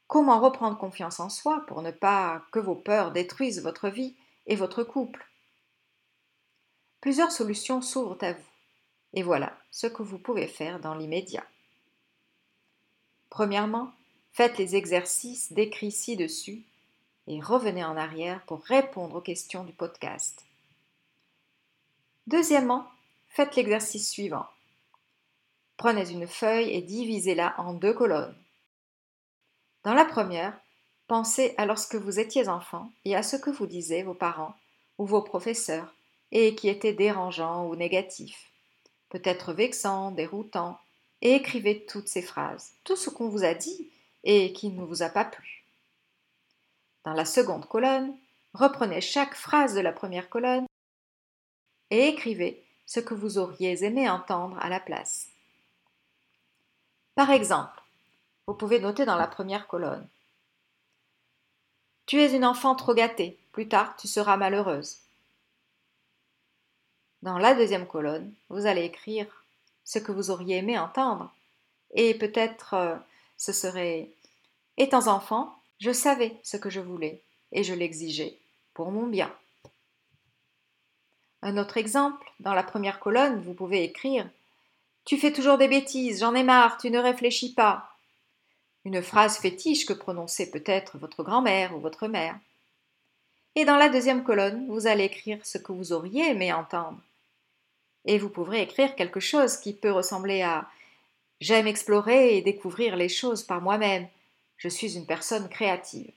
Comment 0.07 0.39
reprendre 0.39 0.77
confiance 0.77 1.19
en 1.19 1.29
soi 1.29 1.63
pour 1.67 1.81
ne 1.81 1.91
pas 1.91 2.43
que 2.51 2.59
vos 2.59 2.75
peurs 2.75 3.11
détruisent 3.11 3.63
votre 3.63 3.89
vie 3.89 4.15
et 4.45 4.55
votre 4.55 4.83
couple? 4.83 5.27
Plusieurs 7.01 7.31
solutions 7.31 7.81
s'ouvrent 7.81 8.17
à 8.21 8.33
vous. 8.33 8.49
Et 9.13 9.23
voilà 9.23 9.57
ce 9.71 9.87
que 9.87 10.03
vous 10.03 10.19
pouvez 10.19 10.47
faire 10.47 10.79
dans 10.79 10.93
l'immédiat. 10.93 11.45
Premièrement, 13.29 13.91
faites 14.35 14.57
les 14.57 14.75
exercices 14.75 15.53
décrits 15.53 15.93
ci-dessus 15.93 16.63
et 17.27 17.39
revenez 17.39 17.85
en 17.85 17.95
arrière 17.95 18.43
pour 18.45 18.61
répondre 18.65 19.15
aux 19.15 19.21
questions 19.21 19.63
du 19.63 19.71
podcast. 19.71 20.43
Deuxièmement, 22.27 22.85
faites 23.29 23.55
l'exercice 23.55 24.09
suivant. 24.09 24.45
Prenez 25.77 26.11
une 26.11 26.27
feuille 26.27 26.69
et 26.71 26.81
divisez-la 26.81 27.55
en 27.61 27.73
deux 27.73 27.93
colonnes. 27.93 28.35
Dans 29.85 29.93
la 29.93 30.03
première, 30.03 30.59
pensez 31.07 31.55
à 31.55 31.65
lorsque 31.65 31.95
vous 31.95 32.19
étiez 32.19 32.49
enfant 32.49 32.91
et 33.05 33.15
à 33.15 33.23
ce 33.23 33.37
que 33.37 33.49
vous 33.49 33.67
disaient 33.67 34.03
vos 34.03 34.13
parents 34.13 34.57
ou 34.97 35.05
vos 35.05 35.21
professeurs 35.21 35.95
et 36.33 36.55
qui 36.55 36.67
était 36.67 36.93
dérangeant 36.93 37.67
ou 37.67 37.77
négatif, 37.77 38.51
peut-être 39.07 39.53
vexant, 39.53 40.11
déroutant, 40.11 40.77
et 41.21 41.35
écrivez 41.35 41.85
toutes 41.85 42.09
ces 42.09 42.21
phrases, 42.21 42.73
tout 42.83 42.97
ce 42.97 43.09
qu'on 43.09 43.29
vous 43.29 43.45
a 43.45 43.53
dit 43.53 43.89
et 44.25 44.51
qui 44.51 44.69
ne 44.69 44.83
vous 44.83 45.03
a 45.03 45.09
pas 45.09 45.23
plu. 45.23 45.63
Dans 47.05 47.13
la 47.13 47.25
seconde 47.25 47.67
colonne, 47.67 48.13
reprenez 48.53 48.99
chaque 48.99 49.35
phrase 49.35 49.75
de 49.75 49.79
la 49.79 49.93
première 49.93 50.29
colonne 50.29 50.65
et 51.91 52.07
écrivez 52.07 52.63
ce 52.85 52.99
que 52.99 53.13
vous 53.13 53.37
auriez 53.37 53.83
aimé 53.83 54.09
entendre 54.09 54.57
à 54.59 54.69
la 54.69 54.79
place. 54.79 55.27
Par 57.13 57.29
exemple, 57.29 57.81
vous 58.47 58.55
pouvez 58.55 58.79
noter 58.79 59.05
dans 59.05 59.15
la 59.15 59.27
première 59.27 59.67
colonne. 59.67 60.07
Tu 62.05 62.21
es 62.21 62.35
une 62.35 62.45
enfant 62.45 62.75
trop 62.75 62.93
gâtée, 62.93 63.37
plus 63.51 63.67
tard 63.67 63.95
tu 63.97 64.07
seras 64.07 64.37
malheureuse. 64.37 64.97
Dans 67.21 67.37
la 67.37 67.55
deuxième 67.55 67.87
colonne, 67.87 68.33
vous 68.49 68.65
allez 68.65 68.83
écrire 68.83 69.25
ce 69.83 69.99
que 69.99 70.11
vous 70.11 70.29
auriez 70.29 70.57
aimé 70.57 70.77
entendre. 70.77 71.33
Et 71.93 72.13
peut-être 72.13 72.73
euh, 72.73 72.95
ce 73.37 73.51
serait 73.51 74.09
Étant 74.77 75.07
enfant, 75.07 75.55
je 75.79 75.91
savais 75.91 76.35
ce 76.43 76.57
que 76.57 76.69
je 76.69 76.79
voulais 76.79 77.21
et 77.51 77.63
je 77.63 77.73
l'exigeais 77.73 78.37
pour 78.73 78.91
mon 78.91 79.07
bien. 79.07 79.33
Un 81.41 81.57
autre 81.57 81.77
exemple, 81.77 82.31
dans 82.39 82.53
la 82.53 82.63
première 82.63 82.99
colonne, 82.99 83.41
vous 83.41 83.53
pouvez 83.53 83.83
écrire 83.83 84.27
Tu 85.05 85.17
fais 85.17 85.31
toujours 85.31 85.57
des 85.57 85.67
bêtises, 85.67 86.21
j'en 86.21 86.35
ai 86.35 86.43
marre, 86.43 86.77
tu 86.77 86.89
ne 86.89 86.99
réfléchis 86.99 87.53
pas. 87.53 87.89
Une 88.83 89.01
phrase 89.01 89.37
fétiche 89.37 89.85
que 89.85 89.93
prononçait 89.93 90.49
peut-être 90.49 90.97
votre 90.97 91.23
grand-mère 91.23 91.75
ou 91.75 91.79
votre 91.79 92.07
mère. 92.07 92.37
Et 93.55 93.63
dans 93.63 93.77
la 93.77 93.89
deuxième 93.89 94.23
colonne, 94.23 94.67
vous 94.67 94.87
allez 94.87 95.05
écrire 95.05 95.39
ce 95.45 95.57
que 95.57 95.71
vous 95.71 95.93
auriez 95.93 96.31
aimé 96.31 96.51
entendre. 96.51 96.99
Et 98.05 98.19
vous 98.19 98.29
pourrez 98.29 98.61
écrire 98.61 98.95
quelque 98.95 99.19
chose 99.19 99.57
qui 99.57 99.73
peut 99.73 99.91
ressembler 99.91 100.41
à 100.41 100.67
J'aime 101.41 101.67
explorer 101.67 102.37
et 102.37 102.41
découvrir 102.41 102.95
les 102.95 103.09
choses 103.09 103.43
par 103.43 103.61
moi-même. 103.61 104.07
Je 104.57 104.69
suis 104.69 104.95
une 104.95 105.05
personne 105.05 105.49
créative. 105.49 106.11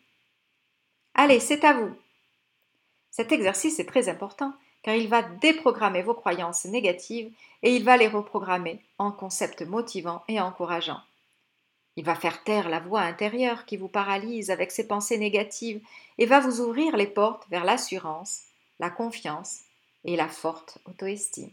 Allez, 1.14 1.40
c'est 1.40 1.64
à 1.64 1.74
vous. 1.74 1.94
Cet 3.11 3.33
exercice 3.33 3.79
est 3.79 3.88
très 3.88 4.09
important 4.09 4.55
car 4.83 4.94
il 4.94 5.09
va 5.09 5.22
déprogrammer 5.22 6.03
vos 6.03 6.14
croyances 6.14 6.64
négatives 6.64 7.33
et 7.62 7.74
il 7.74 7.85
va 7.85 7.96
les 7.96 8.09
reprogrammer 8.09 8.81
en 8.98 9.11
concepts 9.11 9.62
motivants 9.62 10.22
et 10.29 10.40
encourageants. 10.40 11.03
Il 11.96 12.05
va 12.05 12.14
faire 12.14 12.44
taire 12.44 12.68
la 12.68 12.79
voix 12.79 13.01
intérieure 13.01 13.64
qui 13.64 13.77
vous 13.77 13.88
paralyse 13.88 14.51
avec 14.51 14.70
ses 14.70 14.87
pensées 14.87 15.18
négatives 15.18 15.83
et 16.16 16.27
va 16.27 16.38
vous 16.38 16.61
ouvrir 16.61 16.96
les 16.96 17.09
portes 17.09 17.48
vers 17.51 17.64
l'assurance, 17.64 18.42
la 18.79 18.88
confiance 18.88 19.62
et 20.05 20.14
la 20.14 20.29
forte 20.29 20.79
auto-estime. 20.85 21.51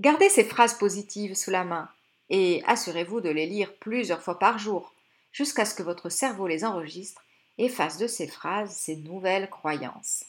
Gardez 0.00 0.28
ces 0.28 0.44
phrases 0.44 0.78
positives 0.78 1.34
sous 1.34 1.50
la 1.50 1.64
main 1.64 1.88
et 2.30 2.62
assurez-vous 2.66 3.20
de 3.20 3.30
les 3.30 3.46
lire 3.46 3.74
plusieurs 3.74 4.22
fois 4.22 4.38
par 4.38 4.58
jour 4.58 4.94
jusqu'à 5.36 5.66
ce 5.66 5.74
que 5.74 5.82
votre 5.82 6.08
cerveau 6.08 6.46
les 6.46 6.64
enregistre 6.64 7.22
et 7.58 7.68
fasse 7.68 7.98
de 7.98 8.06
ces 8.06 8.26
phrases 8.26 8.74
ces 8.74 8.96
nouvelles 8.96 9.50
croyances. 9.50 10.24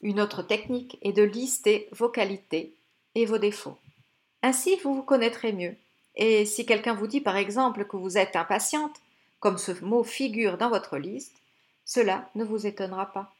Une 0.00 0.20
autre 0.20 0.42
technique 0.42 0.98
est 1.00 1.12
de 1.12 1.22
lister 1.22 1.88
vos 1.92 2.08
qualités 2.08 2.74
et 3.14 3.26
vos 3.26 3.38
défauts. 3.38 3.78
Ainsi, 4.42 4.76
vous 4.82 4.92
vous 4.92 5.04
connaîtrez 5.04 5.52
mieux. 5.52 5.76
Et 6.16 6.44
si 6.46 6.66
quelqu'un 6.66 6.94
vous 6.94 7.06
dit 7.06 7.20
par 7.20 7.36
exemple 7.36 7.84
que 7.84 7.96
vous 7.96 8.18
êtes 8.18 8.34
impatiente, 8.34 9.00
comme 9.38 9.56
ce 9.56 9.70
mot 9.84 10.02
figure 10.02 10.58
dans 10.58 10.68
votre 10.68 10.98
liste, 10.98 11.36
cela 11.84 12.28
ne 12.34 12.42
vous 12.42 12.66
étonnera 12.66 13.12
pas. 13.12 13.32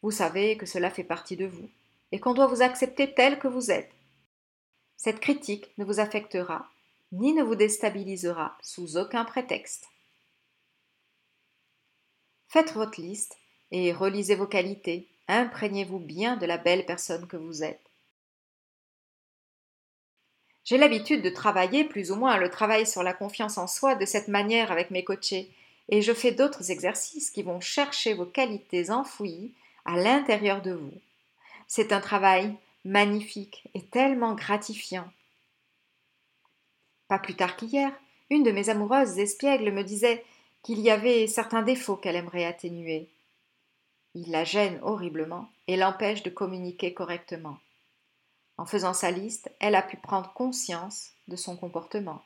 Vous 0.00 0.12
savez 0.12 0.56
que 0.56 0.64
cela 0.66 0.88
fait 0.88 1.04
partie 1.04 1.36
de 1.36 1.46
vous 1.46 1.68
et 2.10 2.20
qu'on 2.20 2.32
doit 2.32 2.46
vous 2.46 2.62
accepter 2.62 3.12
tel 3.12 3.38
que 3.38 3.48
vous 3.48 3.70
êtes. 3.70 3.92
Cette 4.96 5.20
critique 5.20 5.76
ne 5.76 5.84
vous 5.84 6.00
affectera 6.00 6.70
ni 7.12 7.32
ne 7.34 7.42
vous 7.42 7.54
déstabilisera 7.54 8.56
sous 8.62 8.96
aucun 8.96 9.24
prétexte. 9.24 9.86
Faites 12.48 12.72
votre 12.72 13.00
liste 13.00 13.36
et 13.70 13.92
relisez 13.92 14.34
vos 14.34 14.46
qualités, 14.46 15.08
imprégnez-vous 15.28 15.98
bien 15.98 16.36
de 16.36 16.46
la 16.46 16.58
belle 16.58 16.84
personne 16.84 17.26
que 17.26 17.36
vous 17.36 17.62
êtes. 17.62 17.90
J'ai 20.64 20.78
l'habitude 20.78 21.22
de 21.22 21.30
travailler 21.30 21.84
plus 21.84 22.12
ou 22.12 22.16
moins 22.16 22.36
le 22.36 22.50
travail 22.50 22.86
sur 22.86 23.02
la 23.02 23.14
confiance 23.14 23.58
en 23.58 23.66
soi 23.66 23.94
de 23.94 24.04
cette 24.04 24.28
manière 24.28 24.70
avec 24.70 24.90
mes 24.90 25.02
coachés, 25.02 25.50
et 25.88 26.02
je 26.02 26.12
fais 26.12 26.32
d'autres 26.32 26.70
exercices 26.70 27.30
qui 27.30 27.42
vont 27.42 27.60
chercher 27.60 28.14
vos 28.14 28.26
qualités 28.26 28.90
enfouies 28.90 29.52
à 29.84 29.96
l'intérieur 29.96 30.62
de 30.62 30.72
vous. 30.72 30.94
C'est 31.66 31.92
un 31.92 32.00
travail 32.00 32.54
magnifique 32.84 33.68
et 33.74 33.82
tellement 33.82 34.34
gratifiant. 34.34 35.10
Pas 37.12 37.18
plus 37.18 37.36
tard 37.36 37.56
qu'hier, 37.56 37.92
une 38.30 38.42
de 38.42 38.52
mes 38.52 38.70
amoureuses 38.70 39.18
espiègles 39.18 39.70
me 39.70 39.84
disait 39.84 40.24
qu'il 40.62 40.80
y 40.80 40.88
avait 40.88 41.26
certains 41.26 41.60
défauts 41.60 41.96
qu'elle 41.96 42.16
aimerait 42.16 42.46
atténuer. 42.46 43.06
Il 44.14 44.30
la 44.30 44.44
gêne 44.44 44.80
horriblement 44.80 45.50
et 45.68 45.76
l'empêche 45.76 46.22
de 46.22 46.30
communiquer 46.30 46.94
correctement. 46.94 47.58
En 48.56 48.64
faisant 48.64 48.94
sa 48.94 49.10
liste, 49.10 49.50
elle 49.60 49.74
a 49.74 49.82
pu 49.82 49.98
prendre 49.98 50.32
conscience 50.32 51.10
de 51.28 51.36
son 51.36 51.54
comportement. 51.54 52.22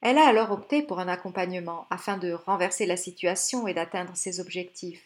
Elle 0.00 0.18
a 0.18 0.28
alors 0.28 0.52
opté 0.52 0.82
pour 0.82 1.00
un 1.00 1.08
accompagnement 1.08 1.88
afin 1.90 2.18
de 2.18 2.30
renverser 2.30 2.86
la 2.86 2.96
situation 2.96 3.66
et 3.66 3.74
d'atteindre 3.74 4.16
ses 4.16 4.38
objectifs. 4.38 5.02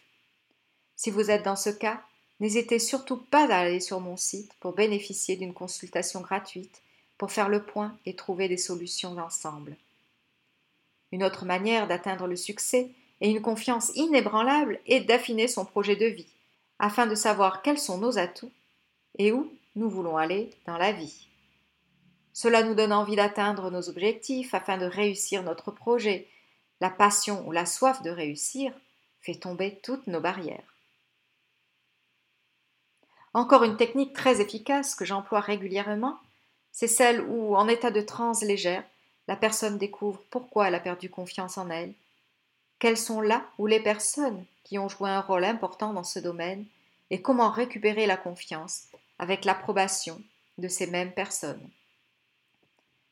Si 0.96 1.10
vous 1.10 1.30
êtes 1.30 1.46
dans 1.46 1.56
ce 1.56 1.70
cas, 1.70 2.02
n'hésitez 2.40 2.78
surtout 2.78 3.16
pas 3.16 3.50
à 3.50 3.60
aller 3.60 3.80
sur 3.80 4.00
mon 4.00 4.18
site 4.18 4.52
pour 4.60 4.74
bénéficier 4.74 5.36
d'une 5.36 5.54
consultation 5.54 6.20
gratuite 6.20 6.82
pour 7.22 7.30
faire 7.30 7.48
le 7.48 7.62
point 7.62 7.96
et 8.04 8.16
trouver 8.16 8.48
des 8.48 8.56
solutions 8.56 9.16
ensemble. 9.16 9.76
Une 11.12 11.22
autre 11.22 11.44
manière 11.44 11.86
d'atteindre 11.86 12.26
le 12.26 12.34
succès 12.34 12.90
et 13.20 13.30
une 13.30 13.40
confiance 13.40 13.92
inébranlable 13.94 14.80
est 14.86 15.02
d'affiner 15.02 15.46
son 15.46 15.64
projet 15.64 15.94
de 15.94 16.06
vie, 16.06 16.26
afin 16.80 17.06
de 17.06 17.14
savoir 17.14 17.62
quels 17.62 17.78
sont 17.78 17.98
nos 17.98 18.18
atouts 18.18 18.50
et 19.18 19.30
où 19.30 19.48
nous 19.76 19.88
voulons 19.88 20.16
aller 20.16 20.50
dans 20.66 20.76
la 20.76 20.90
vie. 20.90 21.28
Cela 22.32 22.64
nous 22.64 22.74
donne 22.74 22.92
envie 22.92 23.14
d'atteindre 23.14 23.70
nos 23.70 23.88
objectifs 23.88 24.52
afin 24.52 24.76
de 24.76 24.86
réussir 24.86 25.44
notre 25.44 25.70
projet. 25.70 26.26
La 26.80 26.90
passion 26.90 27.46
ou 27.46 27.52
la 27.52 27.66
soif 27.66 28.02
de 28.02 28.10
réussir 28.10 28.72
fait 29.20 29.36
tomber 29.36 29.78
toutes 29.84 30.08
nos 30.08 30.20
barrières. 30.20 30.74
Encore 33.32 33.62
une 33.62 33.76
technique 33.76 34.12
très 34.12 34.40
efficace 34.40 34.96
que 34.96 35.04
j'emploie 35.04 35.38
régulièrement, 35.38 36.18
c'est 36.72 36.88
celle 36.88 37.20
où, 37.20 37.54
en 37.54 37.68
état 37.68 37.90
de 37.90 38.00
transe 38.00 38.42
légère, 38.42 38.84
la 39.28 39.36
personne 39.36 39.78
découvre 39.78 40.20
pourquoi 40.30 40.68
elle 40.68 40.74
a 40.74 40.80
perdu 40.80 41.08
confiance 41.08 41.58
en 41.58 41.70
elle, 41.70 41.92
quelles 42.78 42.98
sont 42.98 43.20
là 43.20 43.46
ou 43.58 43.66
les 43.66 43.80
personnes 43.80 44.44
qui 44.64 44.78
ont 44.78 44.88
joué 44.88 45.10
un 45.10 45.20
rôle 45.20 45.44
important 45.44 45.92
dans 45.92 46.02
ce 46.02 46.18
domaine 46.18 46.64
et 47.10 47.22
comment 47.22 47.50
récupérer 47.50 48.06
la 48.06 48.16
confiance 48.16 48.84
avec 49.18 49.44
l'approbation 49.44 50.20
de 50.58 50.66
ces 50.66 50.86
mêmes 50.86 51.12
personnes. 51.12 51.70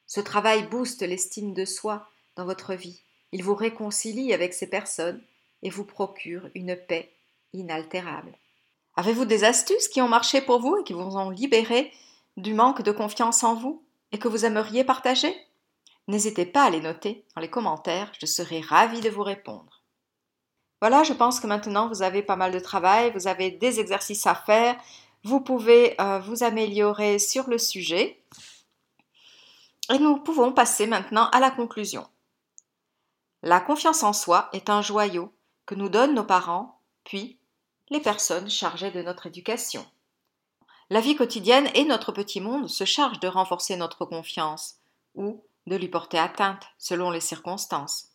Ce 0.06 0.20
travail 0.20 0.64
booste 0.64 1.02
l'estime 1.02 1.54
de 1.54 1.64
soi 1.64 2.08
dans 2.34 2.44
votre 2.44 2.74
vie. 2.74 3.00
Il 3.32 3.44
vous 3.44 3.54
réconcilie 3.54 4.32
avec 4.32 4.54
ces 4.54 4.66
personnes 4.66 5.22
et 5.62 5.70
vous 5.70 5.84
procure 5.84 6.48
une 6.54 6.74
paix 6.74 7.12
inaltérable. 7.52 8.32
Avez-vous 8.96 9.24
des 9.24 9.44
astuces 9.44 9.88
qui 9.88 10.00
ont 10.00 10.08
marché 10.08 10.40
pour 10.40 10.60
vous 10.60 10.78
et 10.78 10.84
qui 10.84 10.94
vous 10.94 11.16
ont 11.16 11.30
libéré 11.30 11.92
du 12.40 12.54
manque 12.54 12.82
de 12.82 12.92
confiance 12.92 13.44
en 13.44 13.54
vous 13.54 13.84
et 14.12 14.18
que 14.18 14.28
vous 14.28 14.44
aimeriez 14.44 14.84
partager? 14.84 15.34
N'hésitez 16.08 16.46
pas 16.46 16.64
à 16.64 16.70
les 16.70 16.80
noter 16.80 17.24
dans 17.34 17.40
les 17.40 17.50
commentaires, 17.50 18.10
je 18.18 18.26
serai 18.26 18.60
ravie 18.60 19.00
de 19.00 19.10
vous 19.10 19.22
répondre. 19.22 19.82
Voilà, 20.80 21.02
je 21.02 21.12
pense 21.12 21.40
que 21.40 21.46
maintenant 21.46 21.88
vous 21.88 22.02
avez 22.02 22.22
pas 22.22 22.36
mal 22.36 22.52
de 22.52 22.58
travail, 22.58 23.12
vous 23.12 23.28
avez 23.28 23.50
des 23.50 23.80
exercices 23.80 24.26
à 24.26 24.34
faire, 24.34 24.76
vous 25.24 25.40
pouvez 25.40 26.00
euh, 26.00 26.18
vous 26.18 26.42
améliorer 26.42 27.18
sur 27.18 27.48
le 27.48 27.58
sujet. 27.58 28.22
Et 29.92 29.98
nous 29.98 30.18
pouvons 30.18 30.52
passer 30.52 30.86
maintenant 30.86 31.28
à 31.30 31.40
la 31.40 31.50
conclusion. 31.50 32.06
La 33.42 33.60
confiance 33.60 34.02
en 34.02 34.12
soi 34.12 34.48
est 34.52 34.70
un 34.70 34.82
joyau 34.82 35.32
que 35.66 35.74
nous 35.74 35.88
donnent 35.88 36.14
nos 36.14 36.24
parents, 36.24 36.80
puis 37.04 37.38
les 37.90 38.00
personnes 38.00 38.48
chargées 38.48 38.90
de 38.90 39.02
notre 39.02 39.26
éducation. 39.26 39.84
La 40.92 41.00
vie 41.00 41.14
quotidienne 41.14 41.70
et 41.74 41.84
notre 41.84 42.10
petit 42.10 42.40
monde 42.40 42.68
se 42.68 42.84
chargent 42.84 43.20
de 43.20 43.28
renforcer 43.28 43.76
notre 43.76 44.04
confiance, 44.04 44.74
ou 45.14 45.40
de 45.68 45.76
lui 45.76 45.86
porter 45.86 46.18
atteinte 46.18 46.66
selon 46.78 47.12
les 47.12 47.20
circonstances. 47.20 48.08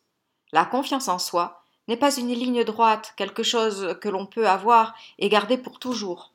La 0.52 0.66
confiance 0.66 1.08
en 1.08 1.18
soi 1.18 1.64
n'est 1.88 1.96
pas 1.96 2.14
une 2.14 2.34
ligne 2.34 2.66
droite, 2.66 3.14
quelque 3.16 3.44
chose 3.44 3.98
que 4.02 4.10
l'on 4.10 4.26
peut 4.26 4.50
avoir 4.50 4.94
et 5.20 5.30
garder 5.30 5.58
pour 5.58 5.80
toujours. 5.80 6.34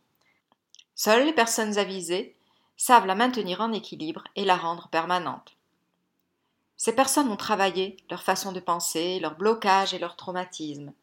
Seules 0.94 1.26
les 1.26 1.34
personnes 1.34 1.76
avisées 1.76 2.34
savent 2.78 3.06
la 3.06 3.14
maintenir 3.14 3.60
en 3.60 3.72
équilibre 3.72 4.24
et 4.34 4.46
la 4.46 4.56
rendre 4.56 4.88
permanente. 4.88 5.56
Ces 6.78 6.94
personnes 6.94 7.30
ont 7.30 7.36
travaillé 7.36 7.98
leur 8.08 8.22
façon 8.22 8.52
de 8.52 8.60
penser, 8.60 9.20
leur 9.20 9.36
blocage 9.36 9.92
et 9.92 9.98
leur 9.98 10.16
traumatisme. 10.16 10.94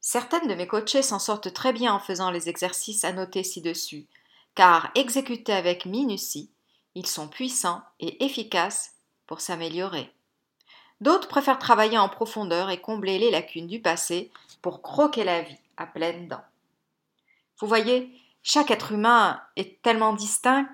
Certaines 0.00 0.48
de 0.48 0.54
mes 0.54 0.66
coachées 0.66 1.02
s'en 1.02 1.18
sortent 1.18 1.52
très 1.52 1.74
bien 1.74 1.92
en 1.92 2.00
faisant 2.00 2.30
les 2.30 2.48
exercices 2.48 3.04
noter 3.04 3.42
ci-dessus, 3.42 4.06
car 4.54 4.90
exécutés 4.94 5.52
avec 5.52 5.86
minutie, 5.86 6.50
ils 6.94 7.06
sont 7.06 7.28
puissants 7.28 7.82
et 8.00 8.24
efficaces 8.24 8.94
pour 9.26 9.40
s'améliorer. 9.40 10.12
D'autres 11.00 11.28
préfèrent 11.28 11.58
travailler 11.58 11.98
en 11.98 12.08
profondeur 12.08 12.70
et 12.70 12.80
combler 12.80 13.18
les 13.18 13.30
lacunes 13.30 13.66
du 13.66 13.80
passé 13.80 14.30
pour 14.62 14.80
croquer 14.80 15.24
la 15.24 15.42
vie 15.42 15.58
à 15.76 15.86
pleines 15.86 16.28
dents. 16.28 16.44
Vous 17.58 17.66
voyez, 17.66 18.20
Chaque 18.46 18.70
être 18.70 18.92
humain 18.92 19.40
est 19.56 19.80
tellement 19.80 20.12
distinct. 20.12 20.68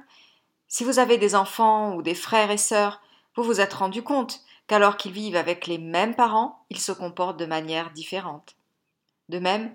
Si 0.67 0.83
vous 0.83 0.99
avez 0.99 1.19
des 1.19 1.37
enfants 1.37 1.95
ou 1.95 2.03
des 2.03 2.17
frères 2.17 2.51
et 2.51 2.59
sœurs, 2.59 3.01
vous 3.37 3.45
vous 3.45 3.61
êtes 3.61 3.75
rendu 3.75 4.03
compte 4.03 4.41
qu'alors 4.67 4.97
qu'ils 4.97 5.13
vivent 5.13 5.37
avec 5.37 5.69
les 5.69 5.79
mêmes 5.79 6.17
parents, 6.17 6.65
ils 6.69 6.81
se 6.81 6.91
comportent 6.91 7.39
de 7.39 7.47
manière 7.47 7.93
différente. 7.93 8.57
De 9.29 9.39
même, 9.39 9.73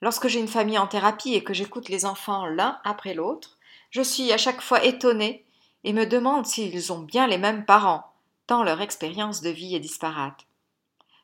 lorsque 0.00 0.28
j'ai 0.28 0.40
une 0.40 0.48
famille 0.48 0.78
en 0.78 0.86
thérapie 0.86 1.34
et 1.34 1.44
que 1.44 1.54
j'écoute 1.54 1.88
les 1.88 2.04
enfants 2.04 2.46
l'un 2.46 2.80
après 2.84 3.14
l'autre, 3.14 3.58
je 3.90 4.02
suis 4.02 4.32
à 4.32 4.38
chaque 4.38 4.60
fois 4.60 4.84
étonnée 4.84 5.44
et 5.84 5.92
me 5.92 6.06
demande 6.06 6.46
s'ils 6.46 6.92
ont 6.92 7.00
bien 7.00 7.26
les 7.26 7.38
mêmes 7.38 7.64
parents, 7.64 8.12
tant 8.46 8.62
leur 8.62 8.80
expérience 8.80 9.40
de 9.40 9.50
vie 9.50 9.74
est 9.74 9.80
disparate. 9.80 10.46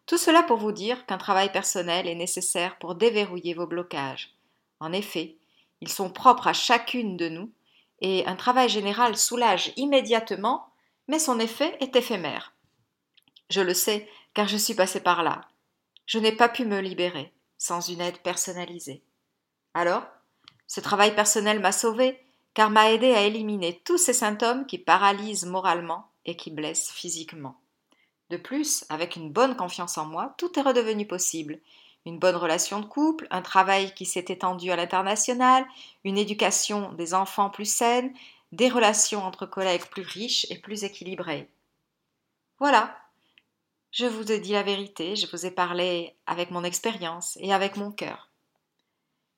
Tout 0.07 0.19
cela 0.19 0.43
pour 0.43 0.59
vous 0.59 0.73
dire 0.73 1.07
qu'un 1.07 1.19
travail 1.19 1.53
personnel 1.53 2.09
est 2.09 2.15
nécessaire 2.15 2.79
pour 2.79 2.95
déverrouiller 2.95 3.55
vos 3.55 3.67
blocages. 3.67 4.35
En 4.81 4.93
effet, 4.93 5.37
ils 5.81 5.89
sont 5.89 6.11
propres 6.11 6.49
à 6.49 6.53
chacune 6.53 7.17
de 7.17 7.29
nous, 7.29 7.51
et 8.01 8.27
un 8.27 8.37
travail 8.37 8.69
général 8.69 9.17
soulage 9.17 9.73
immédiatement, 9.77 10.67
mais 11.09 11.19
son 11.19 11.39
effet 11.39 11.77
est 11.81 11.97
éphémère. 11.97 12.55
Je 13.51 13.61
le 13.61 13.75
sais, 13.75 14.09
car 14.33 14.49
je 14.49 14.57
suis 14.57 14.75
passé 14.75 15.01
par 15.01 15.23
là. 15.23 15.43
Je 16.07 16.19
n'ai 16.19 16.33
pas 16.33 16.49
pu 16.49 16.65
me 16.65 16.81
libérer 16.81 17.33
sans 17.61 17.81
une 17.83 18.01
aide 18.01 18.19
personnalisée. 18.19 19.03
Alors, 19.75 20.03
ce 20.67 20.81
travail 20.81 21.15
personnel 21.15 21.61
m'a 21.61 21.73
sauvé, 21.73 22.19
car 22.55 22.71
m'a 22.71 22.91
aidé 22.91 23.13
à 23.13 23.23
éliminer 23.23 23.81
tous 23.85 23.99
ces 23.99 24.15
symptômes 24.15 24.67
qui 24.67 24.79
paralysent 24.79 25.45
moralement 25.45 26.11
et 26.25 26.37
qui 26.37 26.51
blessent 26.51 26.91
physiquement. 26.91 27.61
De 28.31 28.39
plus, 28.39 28.85
avec 28.89 29.15
une 29.15 29.31
bonne 29.31 29.57
confiance 29.57 29.99
en 29.99 30.07
moi, 30.07 30.35
tout 30.39 30.59
est 30.59 30.63
redevenu 30.63 31.07
possible. 31.07 31.61
Une 32.07 32.19
bonne 32.19 32.37
relation 32.37 32.81
de 32.81 32.87
couple, 32.87 33.29
un 33.31 33.43
travail 33.43 33.93
qui 33.95 34.07
s'est 34.07 34.25
étendu 34.29 34.71
à 34.71 34.77
l'international, 34.77 35.67
une 36.05 36.17
éducation 36.17 36.93
des 36.95 37.13
enfants 37.13 37.51
plus 37.51 37.71
saine, 37.71 38.15
des 38.53 38.71
relations 38.71 39.23
entre 39.23 39.45
collègues 39.45 39.85
plus 39.85 40.03
riches 40.03 40.47
et 40.49 40.59
plus 40.59 40.85
équilibrées. 40.85 41.51
Voilà. 42.59 42.97
Je 43.91 44.07
vous 44.07 44.31
ai 44.31 44.39
dit 44.39 44.53
la 44.53 44.63
vérité, 44.63 45.17
je 45.17 45.27
vous 45.27 45.47
ai 45.47 45.51
parlé 45.51 46.17
avec 46.27 46.51
mon 46.53 46.63
expérience 46.63 47.37
et 47.41 47.53
avec 47.53 47.77
mon 47.77 47.91
cœur. 47.91 48.31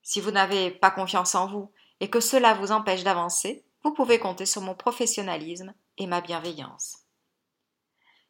Si 0.02 0.20
vous 0.20 0.30
n'avez 0.30 0.70
pas 0.70 0.90
confiance 0.90 1.34
en 1.34 1.46
vous 1.46 1.72
et 2.00 2.10
que 2.10 2.20
cela 2.20 2.52
vous 2.54 2.70
empêche 2.70 3.02
d'avancer, 3.02 3.64
vous 3.82 3.92
pouvez 3.92 4.18
compter 4.18 4.44
sur 4.44 4.60
mon 4.60 4.74
professionnalisme 4.74 5.72
et 5.96 6.06
ma 6.06 6.20
bienveillance. 6.20 6.98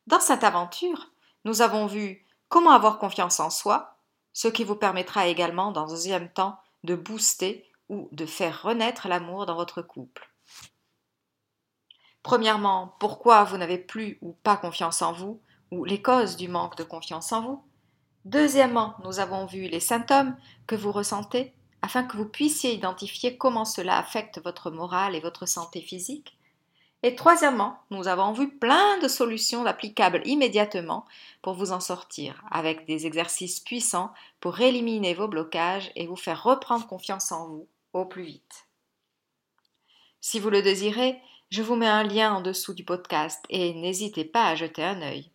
Dans 0.07 0.21
cette 0.21 0.45
aventure, 0.45 1.11
nous 1.45 1.61
avons 1.61 1.87
vu 1.87 2.25
comment 2.49 2.71
avoir 2.71 2.99
confiance 2.99 3.41
en 3.41 3.51
soi, 3.51 3.99
ce 4.33 4.49
qui 4.49 4.63
vous 4.63 4.77
permettra 4.77 5.27
également, 5.27 5.73
dans 5.73 5.87
un 5.87 5.95
deuxième 5.95 6.33
temps, 6.33 6.57
de 6.85 6.95
booster 6.95 7.69
ou 7.89 8.09
de 8.13 8.27
faire 8.27 8.63
renaître 8.63 9.09
l'amour 9.09 9.47
dans 9.47 9.57
votre 9.57 9.83
couple. 9.83 10.31
Premièrement, 12.23 12.95
pourquoi 13.01 13.43
vous 13.43 13.57
n'avez 13.57 13.79
plus 13.79 14.19
ou 14.23 14.33
pas 14.33 14.57
confiance 14.57 15.03
en 15.03 15.13
vous, 15.13 15.43
ou 15.73 15.85
les 15.85 16.03
causes 16.03 16.37
du 16.37 16.49
manque 16.49 16.77
de 16.77 16.85
confiance 16.85 17.33
en 17.33 17.43
vous. 17.43 17.65
Deuxièmement, 18.25 18.95
nous 19.05 19.19
avons 19.19 19.47
vu 19.47 19.63
les 19.67 19.81
symptômes 19.81 20.37
que 20.69 20.77
vous 20.77 20.93
ressentez 20.93 21.53
afin 21.81 22.05
que 22.05 22.17
vous 22.17 22.29
puissiez 22.29 22.75
identifier 22.75 23.37
comment 23.37 23.65
cela 23.65 23.99
affecte 23.99 24.41
votre 24.45 24.71
morale 24.71 25.17
et 25.17 25.21
votre 25.21 25.47
santé 25.47 25.81
physique. 25.81 26.39
Et 27.03 27.17
troisièmement, 27.17 27.79
nous 27.91 28.07
avons 28.07 28.33
vu 28.33 28.49
plein 28.49 28.99
de 28.99 29.09
solutions 29.09 29.67
applicables 29.67 30.23
immédiatement 30.25 31.05
pour 31.41 31.55
vous 31.55 31.73
en 31.73 31.81
sortir, 31.81 32.45
avec 32.53 32.87
des 32.87 33.07
exercices 33.07 33.59
puissants 33.59 34.13
pour 34.39 34.61
éliminer 34.61 35.15
vos 35.15 35.27
blocages 35.27 35.91
et 35.97 36.07
vous 36.07 36.17
faire 36.17 36.45
reprendre 36.45 36.87
confiance 36.87 37.33
en 37.33 37.49
vous 37.49 37.67
au 37.93 38.05
plus 38.05 38.23
vite. 38.23 38.69
Si 40.21 40.39
vous 40.39 40.51
le 40.51 40.63
désirez, 40.63 41.19
je 41.51 41.63
vous 41.63 41.75
mets 41.75 41.89
un 41.89 42.05
lien 42.05 42.35
en 42.35 42.41
dessous 42.41 42.75
du 42.75 42.85
podcast 42.85 43.45
et 43.49 43.75
n'hésitez 43.75 44.25
pas 44.25 44.47
à 44.47 44.55
jeter 44.55 44.85
un 44.85 45.03
œil. 45.03 45.32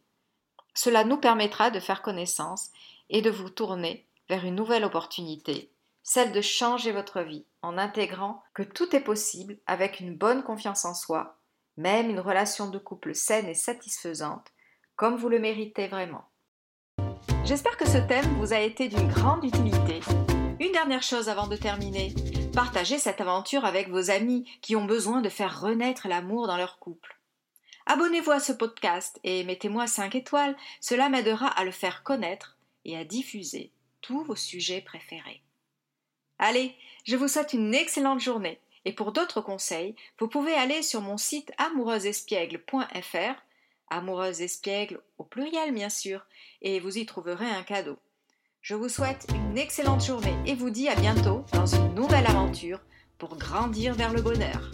Cela 0.77 1.03
nous 1.03 1.17
permettra 1.17 1.71
de 1.71 1.81
faire 1.81 2.01
connaissance 2.01 2.69
et 3.09 3.21
de 3.21 3.29
vous 3.29 3.49
tourner 3.49 4.05
vers 4.29 4.45
une 4.45 4.55
nouvelle 4.55 4.85
opportunité, 4.85 5.69
celle 6.03 6.31
de 6.31 6.41
changer 6.41 6.93
votre 6.93 7.21
vie 7.21 7.45
en 7.61 7.77
intégrant 7.77 8.41
que 8.53 8.63
tout 8.63 8.95
est 8.95 9.01
possible 9.01 9.57
avec 9.67 9.99
une 9.99 10.15
bonne 10.15 10.43
confiance 10.43 10.85
en 10.85 10.93
soi 10.93 11.37
même 11.77 12.09
une 12.09 12.19
relation 12.19 12.69
de 12.69 12.79
couple 12.79 13.13
saine 13.13 13.47
et 13.47 13.53
satisfaisante, 13.53 14.47
comme 14.95 15.15
vous 15.15 15.29
le 15.29 15.39
méritez 15.39 15.87
vraiment. 15.87 16.25
J'espère 17.45 17.77
que 17.77 17.87
ce 17.87 17.99
thème 17.99 18.25
vous 18.39 18.51
a 18.51 18.59
été 18.59 18.89
d'une 18.89 19.07
grande 19.07 19.45
utilité. 19.45 19.99
Une 20.59 20.71
dernière 20.71 21.03
chose 21.03 21.29
avant 21.29 21.47
de 21.47 21.55
terminer, 21.55 22.13
partagez 22.53 22.97
cette 22.97 23.21
aventure 23.21 23.63
avec 23.63 23.89
vos 23.89 24.09
amis 24.09 24.49
qui 24.61 24.75
ont 24.75 24.85
besoin 24.85 25.21
de 25.21 25.29
faire 25.29 25.61
renaître 25.61 26.07
l'amour 26.07 26.47
dans 26.47 26.57
leur 26.57 26.79
couple. 26.79 27.16
Abonnez-vous 27.89 28.31
à 28.31 28.41
ce 28.41 28.51
podcast 28.51 29.17
et 29.23 29.45
mettez-moi 29.45 29.87
5 29.87 30.13
étoiles, 30.15 30.57
cela 30.81 31.07
m'aidera 31.07 31.47
à 31.47 31.63
le 31.63 31.71
faire 31.71 32.03
connaître 32.03 32.57
et 32.83 32.97
à 32.97 33.05
diffuser 33.05 33.71
tous 34.01 34.25
vos 34.25 34.35
sujets 34.35 34.81
préférés. 34.81 35.41
Allez, 36.37 36.75
je 37.05 37.15
vous 37.15 37.29
souhaite 37.29 37.53
une 37.53 37.73
excellente 37.73 38.19
journée 38.19 38.59
et 38.83 38.91
pour 38.91 39.13
d'autres 39.13 39.39
conseils, 39.39 39.95
vous 40.19 40.27
pouvez 40.27 40.53
aller 40.53 40.81
sur 40.81 40.99
mon 40.99 41.15
site 41.15 41.53
amoureuseespiègle.fr, 41.57 43.41
amoureuse 43.89 44.41
espiègle 44.41 44.99
au 45.17 45.23
pluriel 45.23 45.73
bien 45.73 45.89
sûr, 45.89 46.25
et 46.61 46.81
vous 46.81 46.97
y 46.97 47.05
trouverez 47.05 47.49
un 47.49 47.63
cadeau. 47.63 47.97
Je 48.61 48.75
vous 48.75 48.89
souhaite 48.89 49.27
une 49.33 49.57
excellente 49.57 50.03
journée 50.03 50.35
et 50.45 50.55
vous 50.55 50.71
dis 50.71 50.89
à 50.89 50.95
bientôt 50.95 51.45
dans 51.53 51.65
une 51.65 51.95
nouvelle 51.95 52.27
aventure 52.27 52.81
pour 53.17 53.37
grandir 53.37 53.93
vers 53.93 54.11
le 54.11 54.21
bonheur. 54.21 54.71